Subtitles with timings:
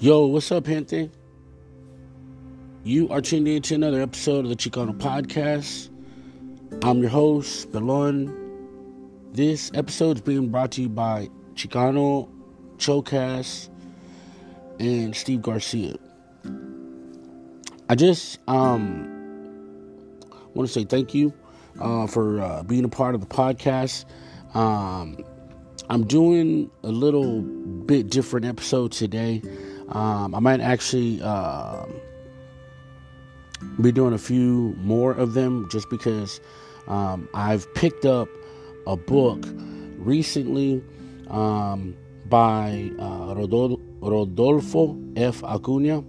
[0.00, 1.10] Yo, what's up, gente?
[2.84, 5.90] You are tuned in to another episode of the Chicano Podcast.
[6.84, 8.32] I'm your host, Belon.
[9.32, 12.28] This episode is being brought to you by Chicano,
[12.76, 13.70] Chocas,
[14.78, 15.96] and Steve Garcia.
[17.88, 19.02] I just um,
[20.54, 21.32] want to say thank you
[21.80, 24.04] uh, for uh, being a part of the podcast.
[24.54, 25.24] Um,
[25.90, 29.42] I'm doing a little bit different episode today.
[29.90, 31.86] Um, I might actually uh,
[33.80, 36.40] be doing a few more of them just because
[36.88, 38.28] um, I've picked up
[38.86, 39.44] a book
[39.96, 40.82] recently
[41.28, 41.96] um,
[42.26, 45.42] by uh, Rodolfo F.
[45.42, 46.04] Acuna.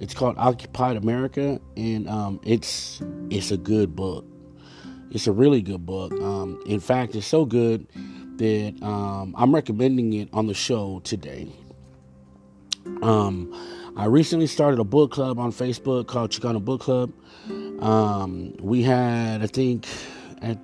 [0.00, 4.24] It's called Occupied America, and um, it's it's a good book.
[5.10, 6.12] It's a really good book.
[6.20, 7.86] Um, in fact, it's so good
[8.38, 11.48] that I'm recommending it on the show today.
[13.02, 13.52] Um,
[13.96, 17.12] I recently started a book club on Facebook called Chicano Book Club.
[17.80, 19.86] Um, we had, I think,
[20.42, 20.58] at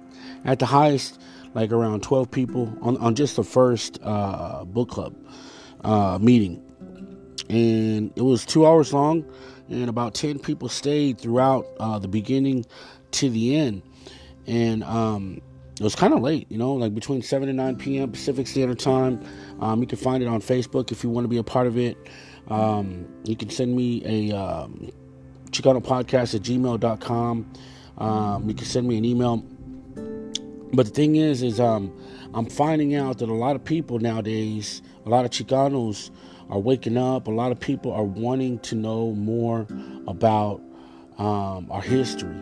[0.45, 1.21] at the highest,
[1.55, 5.15] like around 12 people on, on just the first uh, book club
[5.85, 6.63] uh, meeting.
[7.49, 9.25] And it was two hours long,
[9.69, 12.65] and about 10 people stayed throughout uh, the beginning
[13.13, 13.83] to the end.
[14.47, 15.41] And um,
[15.81, 18.13] it was kind of late, you know, like between 7 and 9 p.m.
[18.13, 19.25] Pacific Standard Time.
[19.61, 21.79] Um, you can find it on Facebook if you want to be a part of
[21.79, 21.97] it.
[22.49, 24.91] Um, you can send me a um,
[25.51, 27.53] Chicano podcast at gmail.com.
[27.99, 29.45] Um, you can send me an email.
[30.73, 31.93] But the thing is, is um,
[32.33, 36.11] I'm finding out that a lot of people nowadays, a lot of Chicanos
[36.49, 37.27] are waking up.
[37.27, 39.67] A lot of people are wanting to know more
[40.07, 40.61] about
[41.19, 42.37] um, our history.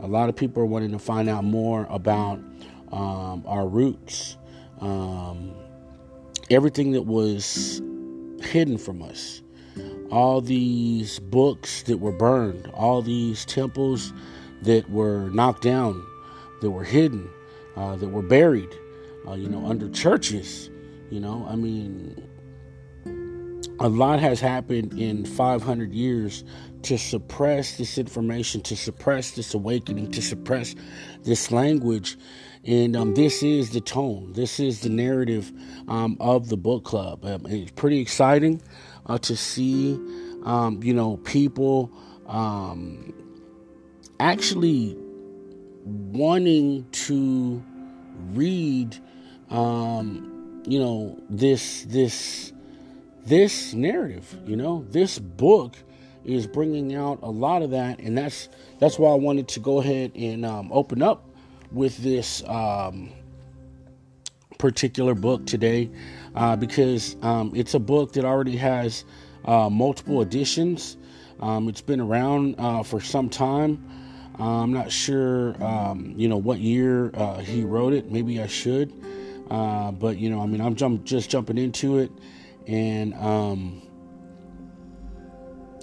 [0.00, 2.38] A lot of people are wanting to find out more about
[2.92, 4.36] um, our roots,
[4.80, 5.52] um,
[6.50, 7.82] everything that was
[8.40, 9.42] hidden from us,
[10.10, 14.12] all these books that were burned, all these temples
[14.62, 16.04] that were knocked down,
[16.60, 17.28] that were hidden,
[17.76, 18.70] uh, that were buried,
[19.26, 20.70] uh, you know, under churches.
[21.10, 22.16] You know, I mean,
[23.80, 26.44] a lot has happened in 500 years
[26.82, 30.74] to suppress this information, to suppress this awakening, to suppress
[31.22, 32.16] this language
[32.68, 35.50] and um, this is the tone, this is the narrative
[35.88, 37.24] um, of the book club.
[37.24, 38.60] Um, it's pretty exciting
[39.06, 39.94] uh, to see,
[40.44, 41.90] um, you know, people
[42.26, 43.14] um,
[44.20, 44.94] actually
[45.86, 47.64] wanting to
[48.34, 48.98] read,
[49.48, 52.52] um, you know, this this
[53.24, 54.36] this narrative.
[54.44, 55.74] You know, this book
[56.22, 59.80] is bringing out a lot of that, and that's that's why I wanted to go
[59.80, 61.27] ahead and open up
[61.72, 63.10] with this um,
[64.58, 65.90] particular book today
[66.34, 69.04] uh, because um, it's a book that already has
[69.44, 70.96] uh, multiple editions.
[71.40, 73.84] Um, it's been around uh, for some time.
[74.38, 78.10] Uh, I'm not sure, um, you know, what year uh, he wrote it.
[78.10, 78.92] Maybe I should,
[79.50, 82.12] uh, but you know, I mean, I'm jump, just jumping into it,
[82.66, 83.82] and um,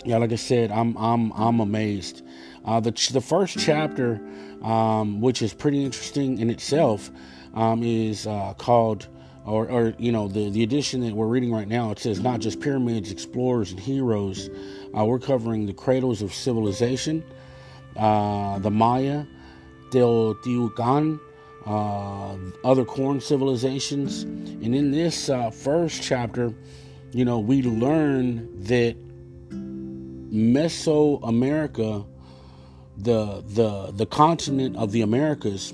[0.06, 2.24] yeah, like I said, I'm I'm I'm amazed.
[2.66, 4.22] the the first chapter
[4.66, 7.12] um, which is pretty interesting in itself,
[7.54, 9.08] um, is uh, called,
[9.46, 12.40] or, or, you know, the, the edition that we're reading right now, it says not
[12.40, 14.50] just pyramids, explorers, and heroes.
[14.98, 17.24] Uh, we're covering the cradles of civilization,
[17.96, 19.26] uh, the Maya,
[19.92, 21.20] Teotihuacan,
[21.68, 22.36] uh,
[22.68, 24.24] other corn civilizations.
[24.24, 26.52] And in this uh, first chapter,
[27.12, 28.96] you know, we learn that
[30.32, 32.06] Mesoamerica
[32.98, 35.74] the the the continent of the Americas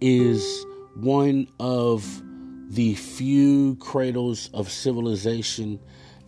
[0.00, 2.22] is one of
[2.68, 5.78] the few cradles of civilization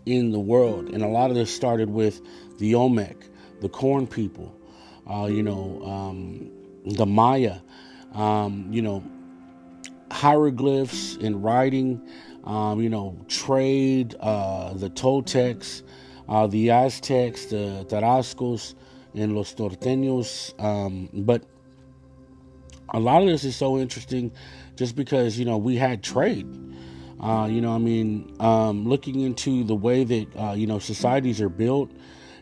[0.07, 2.21] in the world, and a lot of this started with
[2.59, 3.17] the Olmec,
[3.61, 4.55] the Corn people,
[5.11, 6.51] uh, you know, um,
[6.87, 7.57] the Maya,
[8.15, 9.05] um, you know,
[10.11, 12.01] hieroglyphs and writing,
[12.45, 15.83] um, you know, trade, uh, the Toltecs,
[16.29, 18.75] uh, the Aztecs, the Tarascos,
[19.15, 20.55] and Los Norteños.
[20.63, 21.45] Um, but
[22.91, 24.33] a lot of this is so interesting
[24.77, 26.47] just because, you know, we had trade.
[27.21, 31.41] Uh, you know, I mean, um, looking into the way that, uh, you know, societies
[31.41, 31.91] are built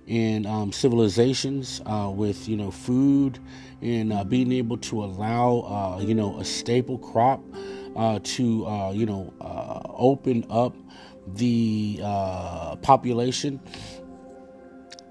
[0.07, 3.39] and um, civilizations uh, with, you know, food
[3.81, 7.43] and uh, being able to allow, uh, you know, a staple crop
[7.97, 9.33] uh, to, you know,
[9.97, 10.77] open up
[11.35, 11.99] the
[12.83, 13.61] population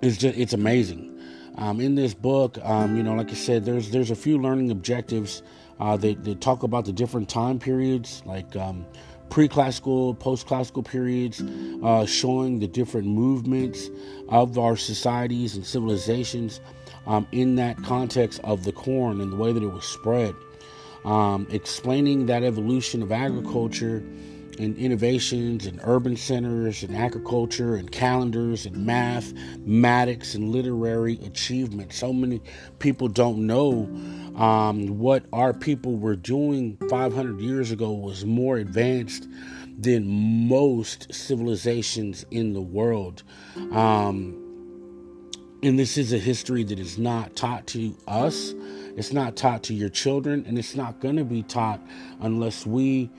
[0.01, 1.11] is just, it's amazing.
[1.57, 4.71] Um, in this book, um, you know, like I said, there's there's a few learning
[4.71, 5.41] objectives
[5.79, 8.85] uh, that talk about the different time periods, like um,
[9.29, 11.41] pre-classical, post-classical periods,
[11.83, 13.89] uh, showing the different movements
[14.29, 16.59] of our societies and civilizations
[17.07, 20.33] um, in that context of the corn and the way that it was spread,
[21.05, 24.03] um, explaining that evolution of agriculture
[24.59, 31.93] and innovations and urban centers and agriculture and calendars and math, mathematics and literary achievement.
[31.93, 32.41] So many
[32.79, 33.89] people don't know
[34.35, 39.27] um, what our people were doing 500 years ago was more advanced
[39.77, 43.23] than most civilizations in the world.
[43.71, 44.41] Um,
[45.63, 48.53] and this is a history that is not taught to us,
[48.95, 51.81] it's not taught to your children, and it's not going to be taught
[52.21, 53.09] unless we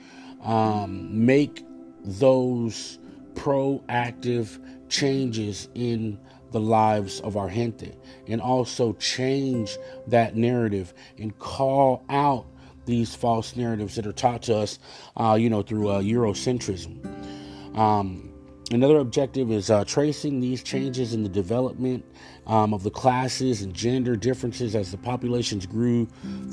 [0.43, 1.65] um, make
[2.03, 2.99] those
[3.33, 6.19] proactive changes in
[6.51, 7.93] the lives of our gente
[8.27, 12.45] and also change that narrative and call out
[12.85, 14.79] these false narratives that are taught to us,
[15.17, 17.77] uh, you know, through uh, Eurocentrism.
[17.77, 18.31] Um,
[18.71, 22.05] another objective is uh, tracing these changes in the development
[22.47, 26.07] um, of the classes and gender differences as the populations grew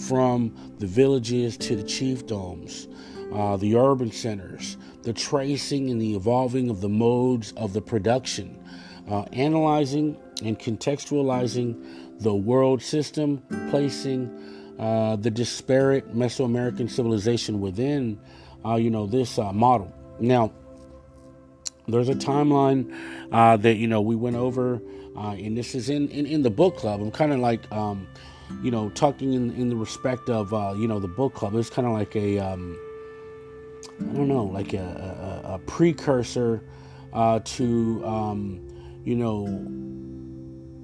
[0.08, 2.88] from the villages to the chiefdoms
[3.34, 8.58] uh, the urban centers, the tracing and the evolving of the modes of the production,
[9.10, 14.30] uh, analyzing and contextualizing the world system, placing
[14.78, 18.18] uh, the disparate Mesoamerican civilization within,
[18.64, 19.92] uh, you know, this uh, model.
[20.20, 20.52] Now,
[21.88, 22.96] there's a timeline
[23.30, 24.80] uh, that you know we went over,
[25.16, 27.00] and this is in, in, in the book club.
[27.00, 27.70] I'm kind of like.
[27.72, 28.06] Um,
[28.62, 31.54] you know, talking in, in the respect of, you know, the book club.
[31.54, 32.78] It's kind of like a, um,
[34.00, 36.62] I don't know, like a, a, a precursor
[37.12, 38.60] uh, to, um,
[39.04, 39.46] you know,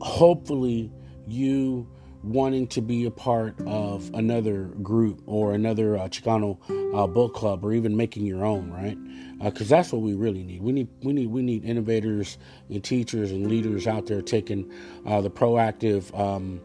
[0.00, 0.92] hopefully
[1.26, 1.88] you
[2.22, 6.58] wanting to be a part of another group or another uh, Chicano
[6.94, 8.98] uh, book club or even making your own, right?
[9.42, 10.60] Because uh, that's what we really need.
[10.60, 12.36] We need we need we need innovators
[12.68, 14.70] and teachers and leaders out there taking
[15.06, 16.60] uh, the proactive, um,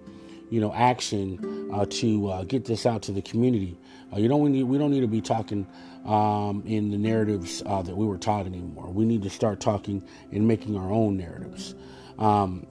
[0.50, 3.77] you know, action uh, to uh, get this out to the community.
[4.18, 5.65] you know, we need we don't need to be talking
[6.06, 8.90] um, in the narratives uh, that we were taught anymore.
[8.90, 11.75] We need to start talking and making our own narratives.
[12.19, 12.68] Um,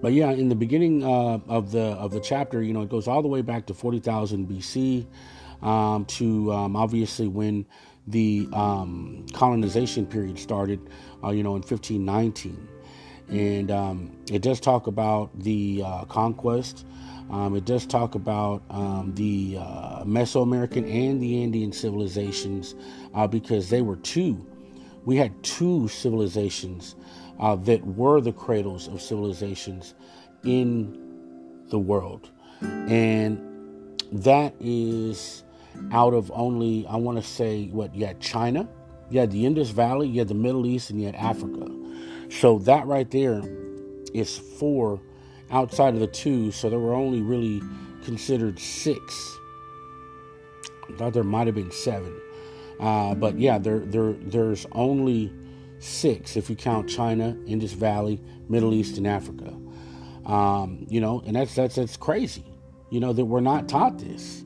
[0.00, 3.06] but yeah, in the beginning uh, of the of the chapter, you know, it goes
[3.06, 5.06] all the way back to 40,000 BC
[5.62, 7.66] um, to um, obviously when
[8.08, 10.80] the um, colonization period started,
[11.22, 12.68] uh, you know, in 1519.
[13.28, 16.84] And um, it does talk about the uh, conquest
[17.32, 22.74] um, it does talk about um, the uh, Mesoamerican and the Andean civilizations
[23.14, 24.46] uh, because they were two.
[25.06, 26.94] We had two civilizations
[27.40, 29.94] uh, that were the cradles of civilizations
[30.44, 32.30] in the world.
[32.60, 35.42] And that is
[35.90, 38.68] out of only, I want to say, what, you had China,
[39.10, 41.66] you had the Indus Valley, you had the Middle East, and you had Africa.
[42.30, 43.42] So that right there
[44.12, 45.00] is four
[45.52, 47.62] outside of the two, so there were only really
[48.04, 49.38] considered six.
[50.88, 52.18] I thought there might have been seven,
[52.80, 55.32] uh, but yeah, there there there's only
[55.78, 59.54] six if you count China, Indus Valley, Middle East, and Africa.
[60.26, 62.44] Um, you know, and that's that's that's crazy.
[62.90, 64.44] You know that we're not taught this.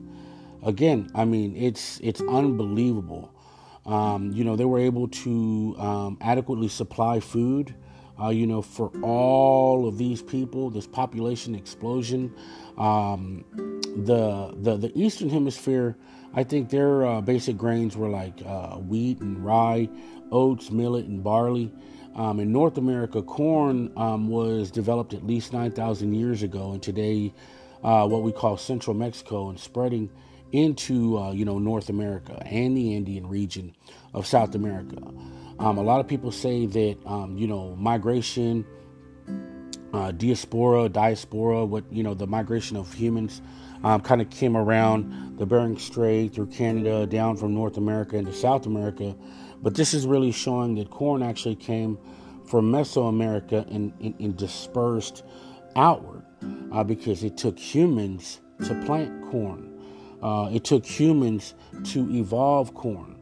[0.63, 3.33] Again, I mean, it's it's unbelievable.
[3.85, 7.73] Um, you know, they were able to um, adequately supply food
[8.21, 12.33] uh, you know, for all of these people, this population explosion.
[12.77, 13.45] Um,
[13.95, 15.97] the, the the Eastern Hemisphere,
[16.33, 19.89] I think their uh, basic grains were like uh, wheat and rye,
[20.31, 21.71] oats, millet, and barley.
[22.15, 27.31] Um, in North America, corn um, was developed at least 9,000 years ago, and today,
[27.83, 30.09] uh, what we call Central Mexico, and spreading
[30.51, 33.75] into uh, you know North America and the Andean region
[34.13, 34.97] of South America.
[35.59, 38.65] Um, a lot of people say that um, you know migration,
[39.93, 43.41] uh, diaspora, diaspora, what you know the migration of humans
[43.83, 48.33] um, kind of came around the Bering Strait through Canada down from North America into
[48.33, 49.15] South America,
[49.61, 51.97] but this is really showing that corn actually came
[52.47, 55.23] from Mesoamerica and, and, and dispersed
[55.75, 56.23] outward
[56.71, 59.73] uh, because it took humans to plant corn.
[60.21, 63.16] Uh, it took humans to evolve corn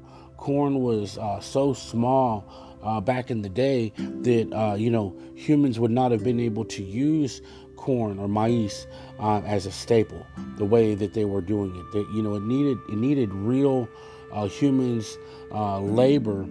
[0.46, 2.46] corn was uh, so small
[2.84, 6.64] uh, back in the day that uh, you know humans would not have been able
[6.64, 7.42] to use
[7.78, 8.86] corn or maize
[9.18, 10.24] uh, as a staple
[10.60, 11.92] the way that they were doing it.
[11.94, 13.90] That you know it needed it needed real
[14.32, 15.18] uh, humans
[15.52, 16.46] uh, labor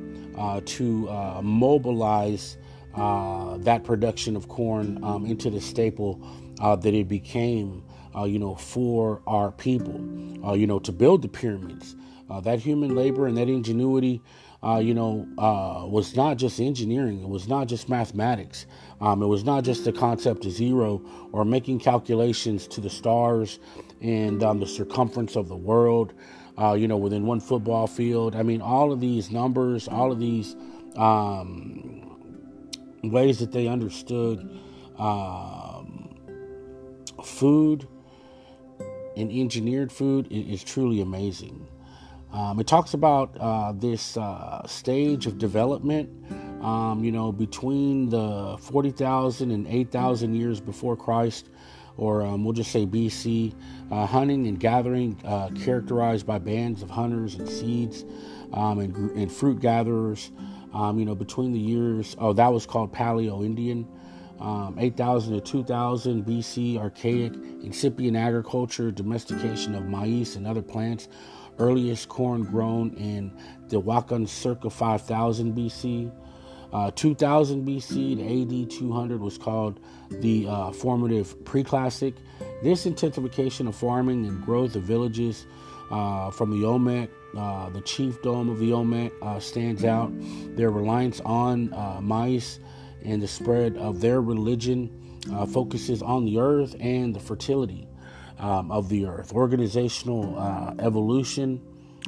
[0.65, 2.57] to mobilize
[2.97, 6.21] that production of corn um, into the staple
[6.59, 7.85] that it became
[8.27, 9.95] you know, for our people,
[10.57, 11.97] you know, to build the pyramids.
[12.31, 14.23] Uh, that human labor and that ingenuity,
[14.63, 17.23] uh, you know, uh, was not just engineering.
[17.23, 18.67] It was not just mathematics.
[19.01, 21.03] Um, it was not just the concept of zero
[21.33, 23.59] or making calculations to the stars
[24.01, 26.15] and um, the circumference of the world,
[26.59, 28.35] uh, you know, within one football field.
[28.35, 30.57] I mean, all of these numbers, all of these
[30.97, 32.17] um,
[33.03, 34.61] ways that they understood
[34.99, 36.17] um,
[37.23, 37.87] food
[39.17, 41.64] and engineered food is, is truly amazing.
[42.35, 46.11] Um, it talks about uh, this uh, stage of development,
[46.65, 51.49] um, you know, between the 40,000 and 8,000 years before Christ,
[51.97, 53.55] or um, we'll just say BC,
[53.93, 58.05] uh, hunting and gathering, uh, characterized by bands of hunters and seeds
[58.53, 60.33] um, and, and, fruit gatherers,
[60.73, 63.87] um, you know, between the years, oh, that was called Paleo Indian.
[64.41, 71.09] Um, 8000 to 2000 BC, archaic, incipient agriculture, domestication of maize and other plants,
[71.59, 73.33] earliest corn grown in
[73.69, 76.13] the Tehuacan circa 5000 BC.
[76.73, 79.79] Uh, 2000 BC to AD 200 was called
[80.11, 82.15] the uh, formative preclassic.
[82.63, 85.47] This intensification of farming and growth of villages
[85.91, 90.13] uh, from the Olmec, uh, the chiefdom of the Olmec, uh, stands out.
[90.57, 92.59] Their reliance on uh, maize
[93.05, 95.01] and the spread of their religion
[95.53, 97.87] focuses on the earth and the fertility
[98.39, 99.33] um, of the earth.
[99.33, 101.61] Organizational uh, evolution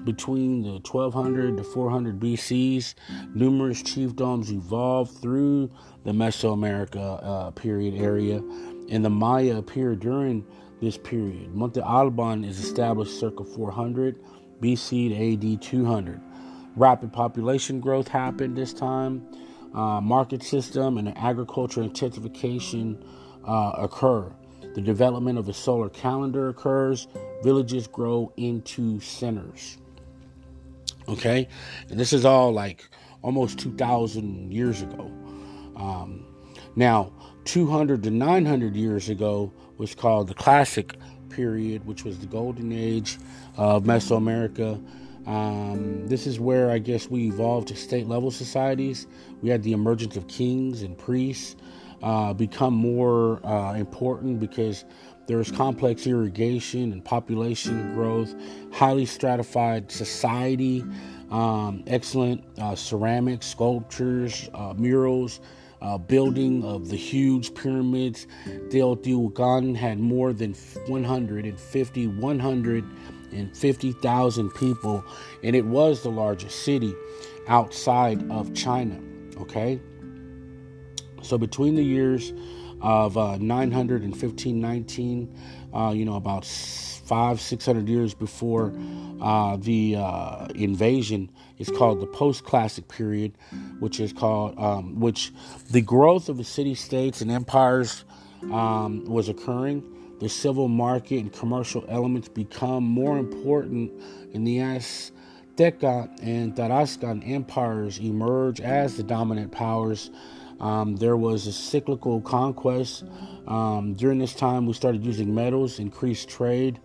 [0.04, 2.94] between the 1200 to 400 BCs,
[3.34, 5.70] numerous chiefdoms evolved through
[6.04, 8.42] the Mesoamerica uh, period area,
[8.90, 10.44] and the Maya appeared during
[10.80, 11.54] this period.
[11.54, 14.20] Monte Alban is established circa 400
[14.60, 15.08] BC
[15.40, 16.20] to AD 200.
[16.76, 19.26] Rapid population growth happened this time.
[19.74, 23.02] Uh, market system and agriculture intensification
[23.46, 24.30] uh, occur.
[24.76, 27.08] The development of a solar calendar occurs.
[27.42, 29.78] Villages grow into centers.
[31.08, 31.48] Okay?
[31.88, 32.86] And this is all like
[33.22, 35.10] almost 2,000 years ago.
[35.76, 36.26] Um,
[36.76, 37.10] now,
[37.46, 40.94] 200 to 900 years ago was called the Classic
[41.30, 43.16] period, which was the golden age
[43.56, 44.74] of Mesoamerica.
[45.26, 49.06] Um, this is where I guess we evolved to state level societies.
[49.40, 51.56] We had the emergence of kings and priests
[52.02, 54.84] uh, become more uh, important because
[55.26, 58.34] there's complex irrigation and population growth,
[58.72, 60.84] highly stratified society,
[61.30, 65.40] um, excellent uh, ceramics, sculptures, uh, murals,
[65.82, 68.26] uh, building of the huge pyramids.
[68.46, 70.54] Teotihuacan had more than
[70.86, 75.04] 150, 150,000 people,
[75.42, 76.94] and it was the largest city
[77.48, 79.00] outside of China.
[79.40, 79.80] Okay.
[81.26, 82.32] So between the years
[82.80, 85.36] of uh, 900 and 1519,
[85.74, 88.72] uh, you know, about five, six hundred years before
[89.20, 93.32] uh, the uh, invasion, is called the post-classic period,
[93.80, 95.32] which is called um, which
[95.70, 98.04] the growth of the city-states and empires
[98.52, 99.82] um, was occurring.
[100.20, 103.92] The civil market and commercial elements become more important
[104.32, 110.10] in the Azteca and Tarascan empires emerge as the dominant powers
[110.60, 113.04] um, there was a cyclical conquest.
[113.46, 116.80] Um, during this time, we started using metals, increased trade,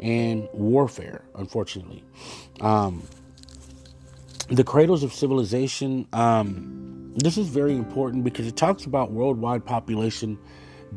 [0.00, 2.04] and warfare, unfortunately.
[2.60, 3.02] Um,
[4.48, 10.38] the cradles of civilization, um, this is very important because it talks about worldwide population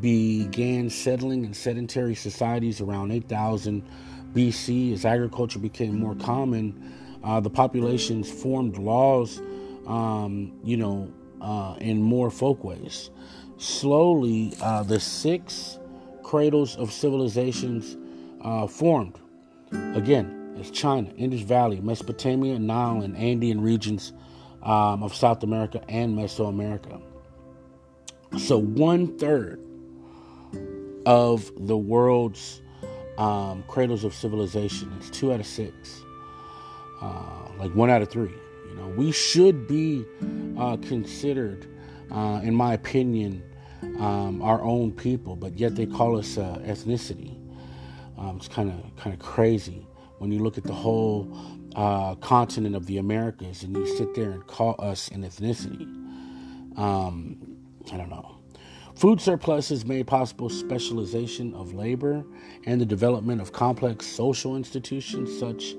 [0.00, 3.82] began settling in sedentary societies around 8000
[4.32, 4.92] BC.
[4.92, 9.40] As agriculture became more common, uh, the populations formed laws,
[9.86, 13.10] um, you know, uh, in more folkways.
[13.58, 15.78] Slowly, uh, the six
[16.22, 17.96] cradles of civilizations
[18.42, 19.18] uh, formed.
[19.94, 24.12] Again, it's China, Indus Valley, Mesopotamia, Nile, and Andean regions
[24.62, 27.00] um, of South America and Mesoamerica.
[28.38, 29.60] So, one third
[31.06, 32.62] of the world's
[33.20, 34.92] um, cradles of civilization.
[34.98, 36.02] It's two out of six,
[37.00, 38.32] uh, like one out of three.
[38.80, 40.06] Know, we should be
[40.58, 41.68] uh, considered,
[42.10, 43.42] uh, in my opinion,
[43.98, 47.36] um, our own people, but yet they call us uh, ethnicity.
[48.18, 49.86] Um, it's kind of kind of crazy
[50.18, 51.30] when you look at the whole
[51.76, 55.82] uh, continent of the Americas and you sit there and call us an ethnicity.
[56.78, 57.36] Um,
[57.92, 58.36] I don't know.
[58.94, 62.24] Food surpluses made possible specialization of labor
[62.66, 65.74] and the development of complex social institutions such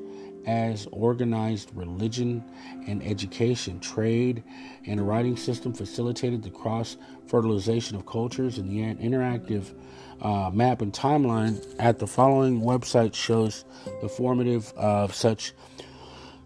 [0.45, 2.43] as organized religion
[2.87, 4.43] and education, trade,
[4.85, 9.73] and a writing system facilitated the cross fertilization of cultures, and the interactive
[10.21, 13.65] uh, map and timeline at the following website shows
[14.01, 15.53] the formative of such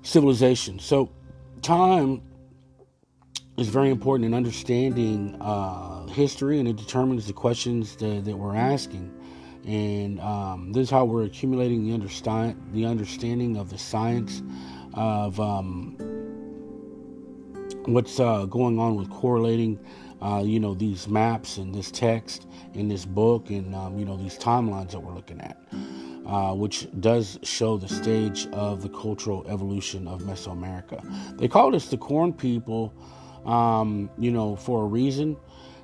[0.04, 0.80] civilization.
[0.80, 1.12] So,
[1.62, 2.22] time
[3.58, 8.56] is very important in understanding uh, history, and it determines the questions that, that we're
[8.56, 9.14] asking
[9.65, 14.43] and um, this is how we're accumulating the understand the understanding of the science
[14.93, 15.98] of um,
[17.86, 19.79] what's uh, going on with correlating,
[20.22, 24.17] uh, you know, these maps and this text in this book, and um, you know
[24.17, 25.57] these timelines that we're looking at,
[26.25, 31.38] uh, which does show the stage of the cultural evolution of Mesoamerica.
[31.38, 32.93] They called us the corn people,
[33.45, 35.38] um, you know, for a reason,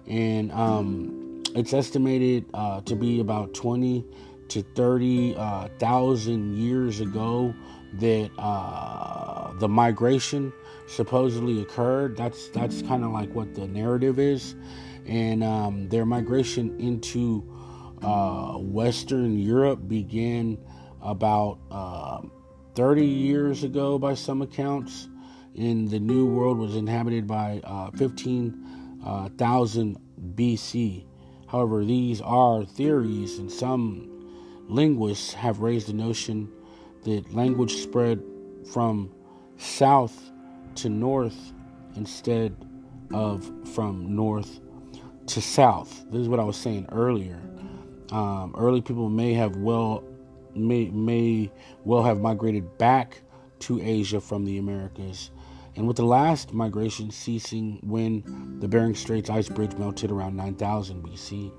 [0.08, 4.06] and um, it's estimated uh, to be about 20
[4.50, 7.54] to 30,000 uh, years ago
[7.94, 10.54] that uh, the migration
[10.88, 12.18] supposedly occurred.
[12.18, 14.56] That's that's kind of like what the narrative is,
[15.06, 17.44] and um, their migration into
[18.02, 20.58] uh, Western Europe began
[21.02, 22.22] about uh,
[22.76, 25.08] 30 years ago, by some accounts.
[25.56, 29.98] And the New World was inhabited by uh, 15,000
[30.36, 31.06] BC.
[31.52, 34.08] However, these are theories, and some
[34.70, 36.50] linguists have raised the notion
[37.04, 38.24] that language spread
[38.72, 39.12] from
[39.58, 40.32] south
[40.76, 41.52] to north
[41.98, 42.56] instead
[43.14, 44.62] of from north
[45.28, 46.06] to south.
[46.10, 47.42] This is what I was saying earlier.
[48.14, 50.06] Um, early people may have well
[50.56, 51.52] may may
[51.84, 53.24] well have migrated back
[53.60, 55.32] to Asia from the Americas
[55.76, 61.04] and with the last migration ceasing when the Bering Straits ice bridge melted around 9000
[61.04, 61.52] BC.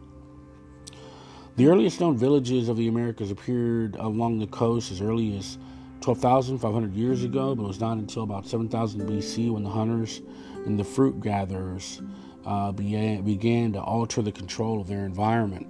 [1.56, 5.58] The earliest known villages of the Americas appeared along the coast as early as
[6.00, 10.22] 12,500 years ago, but it was not until about 7000 BC when the hunters
[10.66, 12.00] and the fruit gatherers
[12.46, 15.66] uh, began, began to alter the control of their environment.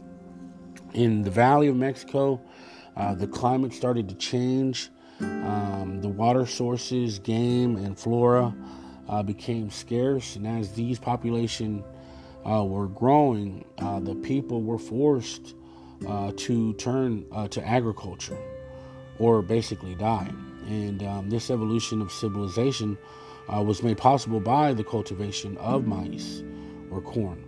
[0.95, 2.41] In the Valley of Mexico,
[2.97, 4.91] uh, the climate started to change
[5.23, 8.55] um, the water sources, game, and flora
[9.09, 11.85] uh, became scarce, and as these population
[12.45, 15.55] uh, were growing, uh, the people were forced
[16.07, 18.39] uh, to turn uh, to agriculture,
[19.19, 20.31] or basically die.
[20.67, 22.97] And um, this evolution of civilization
[23.53, 26.43] uh, was made possible by the cultivation of maize
[26.91, 27.45] or corn.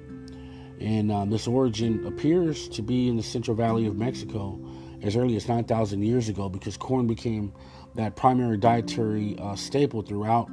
[0.81, 4.59] And um, this origin appears to be in the Central Valley of Mexico
[5.03, 7.53] as early as 9,000 years ago because corn became
[7.95, 10.51] that primary dietary uh, staple throughout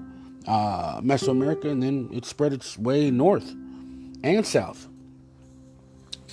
[0.47, 3.49] uh, Mesoamerica and then it spread its way north
[4.23, 4.88] and south.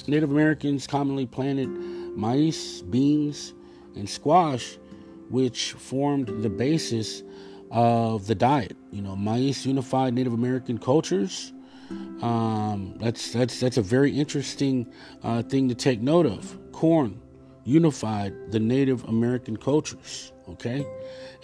[0.07, 3.55] Native Americans commonly planted maize, beans,
[3.95, 4.79] and squash,
[5.31, 7.23] which formed the basis
[7.71, 8.77] of the diet.
[8.91, 11.53] You know, maize unified Native American cultures.
[12.23, 14.93] Um, that's that's that's a very interesting
[15.23, 16.59] uh, thing to take note of.
[16.73, 17.21] Corn
[17.69, 20.33] unified the Native American cultures.
[20.49, 20.87] Okay,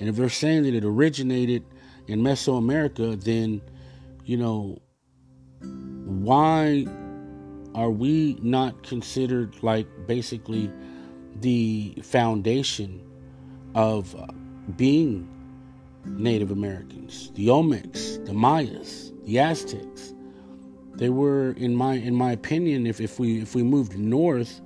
[0.00, 1.64] and if they're saying that it originated
[2.06, 3.60] in Mesoamerica, then
[4.24, 4.80] you know
[5.60, 6.86] why
[7.74, 10.70] are we not considered like basically
[11.40, 13.02] the foundation
[13.74, 14.26] of uh,
[14.76, 15.28] being
[16.06, 17.30] Native Americans?
[17.34, 20.14] The Olmecs, the Mayas, the Aztecs.
[20.94, 24.60] They were, in my in my opinion, if, if we if we moved north,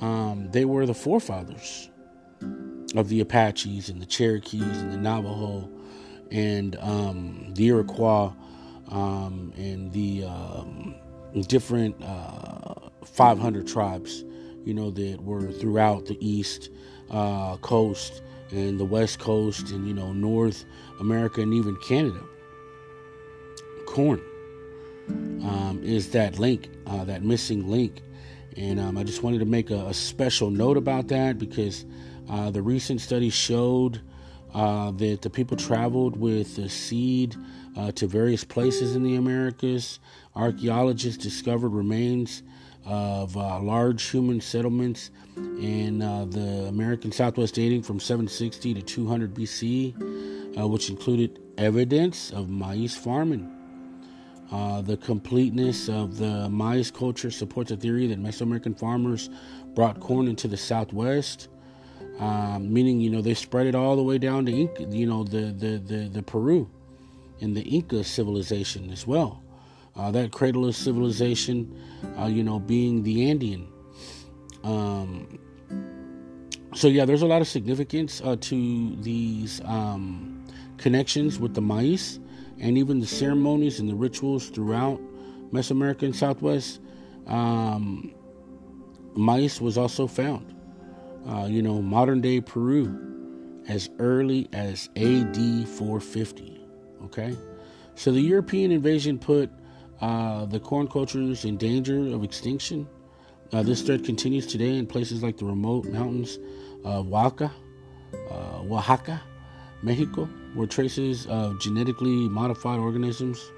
[0.00, 1.90] um, they were the forefathers
[2.94, 5.68] of the Apaches and the Cherokees and the Navajo
[6.30, 8.32] and um, the Iroquois
[8.90, 10.94] um, and the um,
[11.46, 14.24] different uh, 500 tribes,
[14.64, 16.70] you know, that were throughout the East
[17.10, 20.64] uh, Coast and the West Coast and, you know, North
[21.00, 22.20] America and even Canada.
[23.86, 24.22] Corn
[25.08, 28.02] um, is that link, uh, that missing link.
[28.58, 31.86] And um, I just wanted to make a, a, special note about that because
[32.28, 34.00] uh, the recent study showed
[34.52, 37.36] uh, that the people traveled with the seed
[37.76, 40.00] uh, to various places in the Americas.
[40.34, 42.42] Archaeologists discovered remains
[42.84, 49.34] of uh, large human settlements in uh, the American Southwest dating from 760 to 200
[49.34, 53.57] BC, uh, which included evidence of maize farming.
[54.50, 59.28] Uh, the completeness of the maize culture supports a theory that Mesoamerican farmers
[59.74, 61.48] brought corn into the Southwest
[62.18, 65.24] um, meaning you know they spread it all the way down to Inca, you know
[65.24, 66.68] the the the, the Peru
[67.40, 69.42] and the Inca civilization as well.
[69.96, 71.80] Uh, that cradle of civilization,
[72.20, 73.66] uh, you know, being the Andean.
[74.62, 75.38] Um,
[76.74, 80.44] so yeah, there's a lot of significance uh, to these um,
[80.76, 82.20] connections with the maize
[82.60, 85.00] and even the ceremonies and the rituals throughout
[85.52, 86.80] Mesoamerica and Southwest.
[87.26, 88.14] Um,
[89.16, 90.54] maize was also found.
[91.26, 96.60] Uh, you know, modern day Peru as early as AD 450.
[97.04, 97.36] Okay,
[97.94, 99.50] so the European invasion put
[100.00, 102.88] uh, the corn cultures in danger of extinction.
[103.52, 106.38] Uh, this threat continues today in places like the remote mountains
[106.84, 107.50] of Oaxaca,
[108.30, 109.22] uh, Oaxaca,
[109.82, 113.52] Mexico, where traces of genetically modified organisms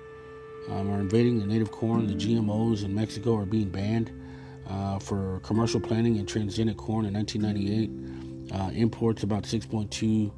[0.68, 2.06] um, are invading the native corn.
[2.06, 4.12] The GMOs in Mexico are being banned
[4.68, 8.52] uh, for commercial planting and transgenic corn in 1998.
[8.52, 10.32] Uh, imports about 6.2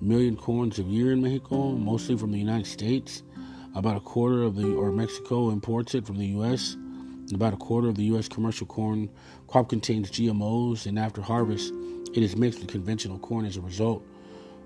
[0.00, 3.22] million corns a year in Mexico, mostly from the United States.
[3.74, 6.76] About a quarter of the, or Mexico imports it from the U.S.
[7.34, 8.28] About a quarter of the U.S.
[8.28, 9.10] commercial corn
[9.48, 11.72] crop contains GMOs, and after harvest,
[12.14, 14.02] it is mixed with conventional corn as a result,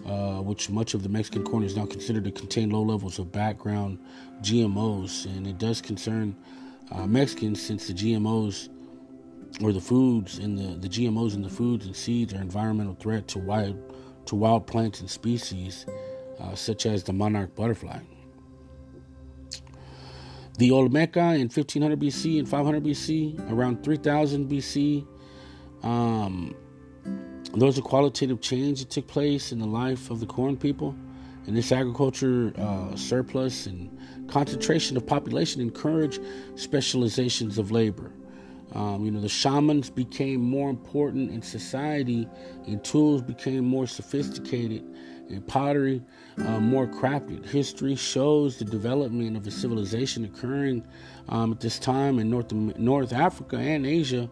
[0.07, 3.31] uh, which much of the Mexican corn is now considered to contain low levels of
[3.33, 3.99] background
[4.43, 6.37] GMOs, and it does concern
[6.93, 8.69] uh, Mexicans since the GMOs
[9.63, 13.29] or the foods and the, the GMOs in the foods and seeds are environmental threat
[13.29, 13.77] to wild
[14.27, 15.87] to wild plants and species
[16.39, 17.99] uh, such as the monarch butterfly.
[20.59, 25.07] The Olmeca in 1500 BC and 500 BC, around 3000 BC,
[25.83, 26.55] um,
[27.55, 30.95] there was a qualitative change that took place in the life of the corn people.
[31.47, 33.91] And this agriculture uh, surplus and
[34.29, 36.21] concentration of population encouraged
[36.55, 38.13] specializations of labor.
[38.73, 42.29] Um, you know, the shamans became more important in society,
[42.67, 44.85] and tools became more sophisticated,
[45.29, 46.03] and pottery
[46.39, 47.45] uh, more crafted.
[47.49, 50.87] History shows the development of a civilization occurring
[51.29, 54.31] um, at this time in North North Africa and Asia,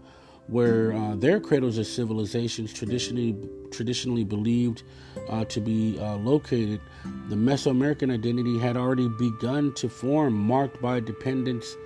[0.48, 3.36] where uh, their cradles of civilizations traditionally
[3.70, 4.82] traditionally believed
[5.28, 6.80] uh, to be uh, located.
[7.28, 11.76] The Mesoamerican identity had already begun to form, marked by dependence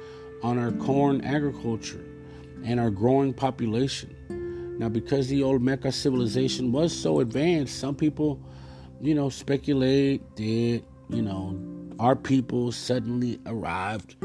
[0.42, 2.04] on our corn agriculture
[2.64, 4.16] and our growing population.
[4.78, 8.40] Now, because the Olmeca civilization was so advanced, some people,
[9.00, 11.58] you know, speculate that, you know,
[11.98, 14.16] our people suddenly arrived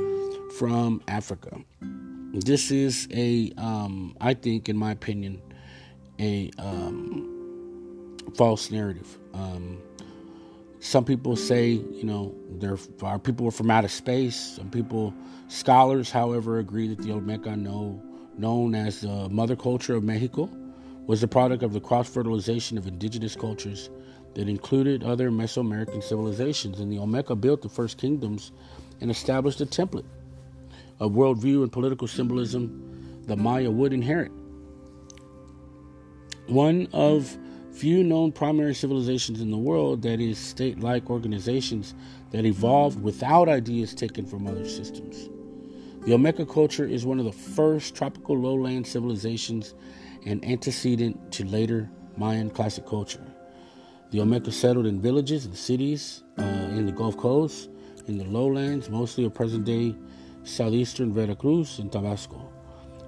[0.57, 1.59] from Africa.
[2.33, 5.41] This is a, um, I think, in my opinion,
[6.19, 9.17] a um, false narrative.
[9.33, 9.81] Um,
[10.79, 14.55] some people say, you know, there our people from outer space.
[14.57, 15.13] Some people,
[15.47, 18.01] scholars, however, agree that the Olmeca know
[18.37, 20.49] known as the mother culture of Mexico,
[21.07, 23.89] was the product of the cross fertilization of indigenous cultures
[24.35, 26.79] that included other Mesoamerican civilizations.
[26.79, 28.51] And the Olmeca built the first kingdoms
[29.01, 30.05] and established a template
[30.99, 34.31] of worldview and political symbolism the Maya would inherit.
[36.47, 37.37] One of
[37.73, 41.93] few known primary civilizations in the world that is state like organizations
[42.31, 45.29] that evolved without ideas taken from other systems.
[46.05, 49.75] The Olmeca culture is one of the first tropical lowland civilizations
[50.25, 53.23] and antecedent to later Mayan classic culture.
[54.11, 57.69] The Olmeca settled in villages and cities uh, in the Gulf Coast,
[58.07, 59.93] in the lowlands, mostly of present day
[60.47, 62.51] southeastern Veracruz and Tabasco.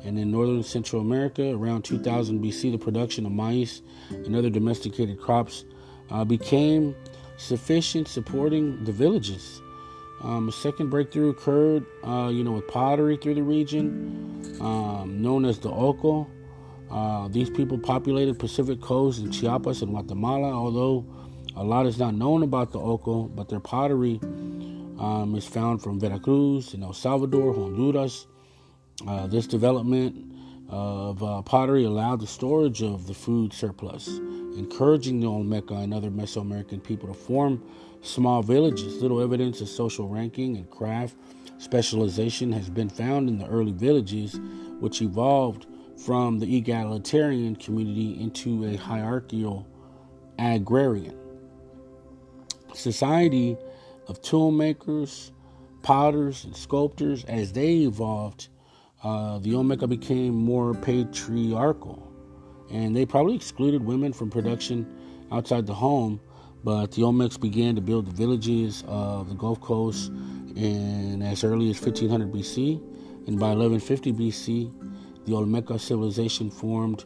[0.03, 5.19] And in northern Central America, around 2000 BC, the production of maize and other domesticated
[5.19, 5.65] crops
[6.09, 6.95] uh, became
[7.37, 9.61] sufficient supporting the villages
[10.21, 15.45] um, a second breakthrough occurred, uh, you know, with pottery through the region, um, known
[15.45, 16.27] as the Oco.
[16.91, 21.05] Uh, these people populated Pacific coast in Chiapas and Guatemala, although
[21.55, 24.19] a lot is not known about the Oco, but their pottery
[24.99, 28.27] um, is found from Veracruz in El Salvador, Honduras.
[29.07, 30.33] Uh, this development
[30.67, 34.07] of uh, pottery allowed the storage of the food surplus,
[34.57, 37.63] encouraging the Olmeca and other Mesoamerican people to form
[38.01, 39.01] small villages.
[39.01, 41.15] Little evidence of social ranking and craft
[41.57, 44.39] specialization has been found in the early villages,
[44.79, 45.65] which evolved
[46.05, 49.65] from the egalitarian community into a hierarchical
[50.37, 51.17] agrarian
[52.73, 53.57] society
[54.09, 55.31] of tool makers,
[55.81, 57.23] potters, and sculptors.
[57.25, 58.49] As they evolved,
[59.03, 62.11] uh, the Olmeca became more patriarchal,
[62.69, 64.85] and they probably excluded women from production
[65.31, 66.19] outside the home
[66.63, 70.09] but the Olmecs began to build the villages of the Gulf Coast
[70.55, 72.75] in as early as 1500 BC,
[73.27, 77.05] and by 1150 BC, the Olmeca civilization formed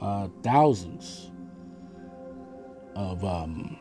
[0.00, 1.30] uh, thousands
[2.96, 3.76] of um,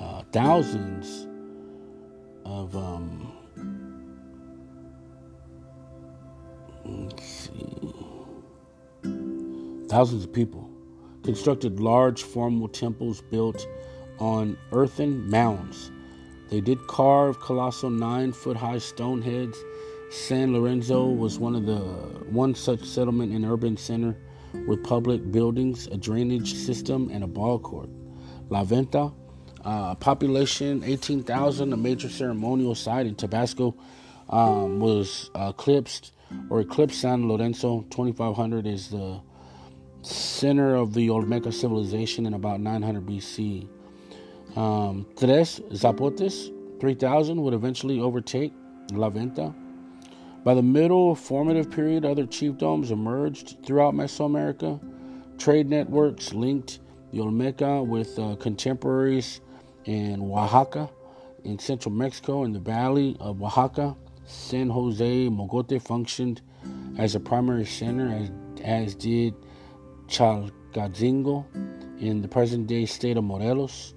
[0.00, 1.28] uh, thousands
[2.44, 3.32] of um,
[7.20, 7.94] see,
[9.88, 10.70] thousands of people
[11.22, 13.66] constructed large formal temples built
[14.18, 15.90] on earthen mounds.
[16.48, 19.56] They did carve colossal nine foot high stone heads.
[20.10, 21.78] San Lorenzo was one of the
[22.30, 24.16] one such settlement and urban center
[24.66, 27.88] with public buildings, a drainage system, and a ball court.
[28.48, 29.12] La Venta,
[29.64, 33.74] uh, population 18,000, a major ceremonial site in Tabasco,
[34.28, 36.12] um, was eclipsed
[36.48, 37.82] or eclipsed San Lorenzo.
[37.90, 39.20] 2500 is the
[40.02, 43.68] center of the Olmeca civilization in about 900 BC.
[44.56, 48.52] Um, Tres Zapotes, 3000, would eventually overtake
[48.92, 49.54] La Venta.
[50.42, 54.80] By the middle formative period, other chiefdoms emerged throughout Mesoamerica.
[55.38, 56.80] Trade networks linked
[57.12, 59.40] the Olmeca with uh, contemporaries
[59.84, 60.90] in Oaxaca,
[61.44, 63.96] in central Mexico, in the valley of Oaxaca.
[64.26, 66.40] San Jose Mogote functioned
[66.98, 68.30] as a primary center, as,
[68.62, 69.34] as did
[70.06, 71.44] Chalcatzingo
[72.00, 73.94] in the present day state of Morelos.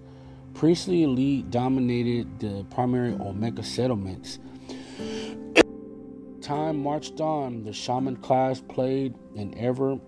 [0.53, 4.39] Priestly elite dominated the primary Olmeca settlements.
[6.41, 9.99] Time marched on, the shaman class played an ever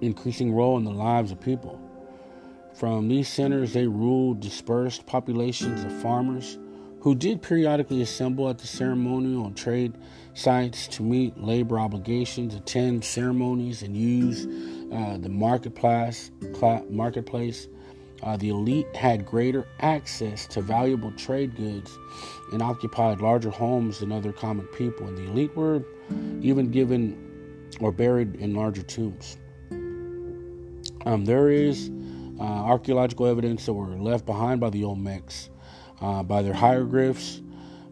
[0.00, 1.80] increasing role in the lives of people.
[2.74, 6.58] From these centers, they ruled dispersed populations of farmers
[7.00, 9.96] who did periodically assemble at the ceremonial and trade
[10.32, 14.46] sites to meet labor obligations, attend ceremonies, and use
[14.92, 16.30] uh, the marketplace.
[16.90, 17.68] marketplace.
[18.22, 21.96] Uh, the elite had greater access to valuable trade goods
[22.52, 25.06] and occupied larger homes than other common people.
[25.06, 25.82] And the elite were
[26.40, 29.36] even given or buried in larger tombs.
[31.04, 31.90] Um, there is
[32.38, 35.48] uh, archaeological evidence that were left behind by the Olmecs
[36.00, 37.40] uh, by their hieroglyphs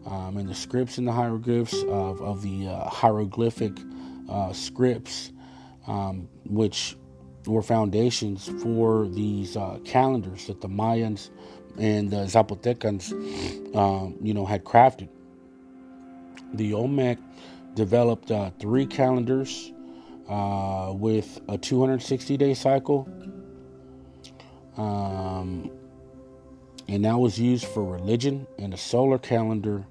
[0.05, 3.71] um, and the scripts in the hieroglyphs of, of the uh, hieroglyphic
[4.29, 5.31] uh, scripts,
[5.87, 6.97] um, which
[7.45, 11.29] were foundations for these uh, calendars that the Mayans
[11.77, 13.11] and the Zapotecans,
[13.75, 15.09] um, you know, had crafted.
[16.53, 17.17] The Olmec
[17.73, 19.71] developed three calendars
[20.27, 23.09] with a 260 day cycle.
[24.77, 25.71] Um,
[26.87, 29.85] and that was used for religion and a solar calendar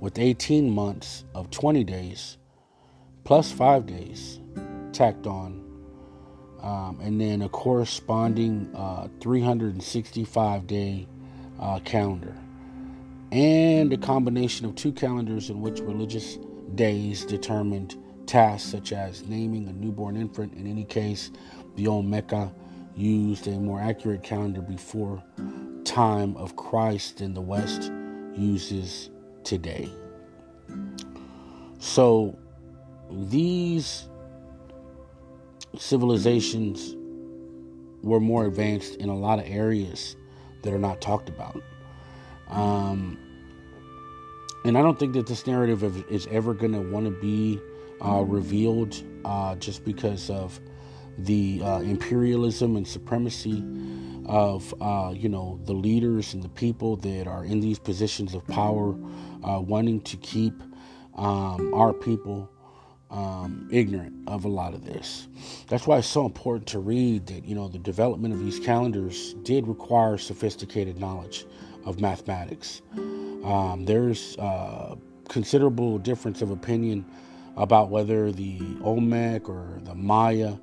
[0.00, 2.38] with 18 months of 20 days
[3.24, 4.38] plus five days
[4.92, 5.62] tacked on,
[6.62, 11.08] um, and then a corresponding uh, 365 day
[11.60, 12.34] uh, calendar,
[13.32, 16.38] and a combination of two calendars in which religious
[16.76, 20.54] days determined tasks such as naming a newborn infant.
[20.54, 21.32] In any case,
[21.74, 22.52] the Olmeca
[22.96, 25.22] used a more accurate calendar before
[25.84, 27.92] time of Christ than the West
[28.34, 29.10] uses
[29.44, 29.88] today.
[31.78, 32.38] So
[33.10, 34.08] these
[35.78, 36.96] civilizations
[38.02, 40.16] were more advanced in a lot of areas
[40.62, 41.62] that are not talked about.
[42.48, 43.18] Um,
[44.64, 47.60] and I don't think that this narrative is ever going to want to be
[48.04, 50.58] uh, revealed uh, just because of
[51.18, 53.62] the uh, imperialism and supremacy
[54.26, 58.46] of uh, you know the leaders and the people that are in these positions of
[58.46, 58.94] power,
[59.44, 60.54] uh, wanting to keep
[61.16, 62.50] um, our people
[63.10, 65.28] um, ignorant of a lot of this.
[65.68, 69.34] That's why it's so important to read that you know the development of these calendars
[69.42, 71.46] did require sophisticated knowledge
[71.84, 72.82] of mathematics.
[73.44, 74.96] Um, there's uh,
[75.28, 77.06] considerable difference of opinion
[77.56, 80.54] about whether the Olmec or the Maya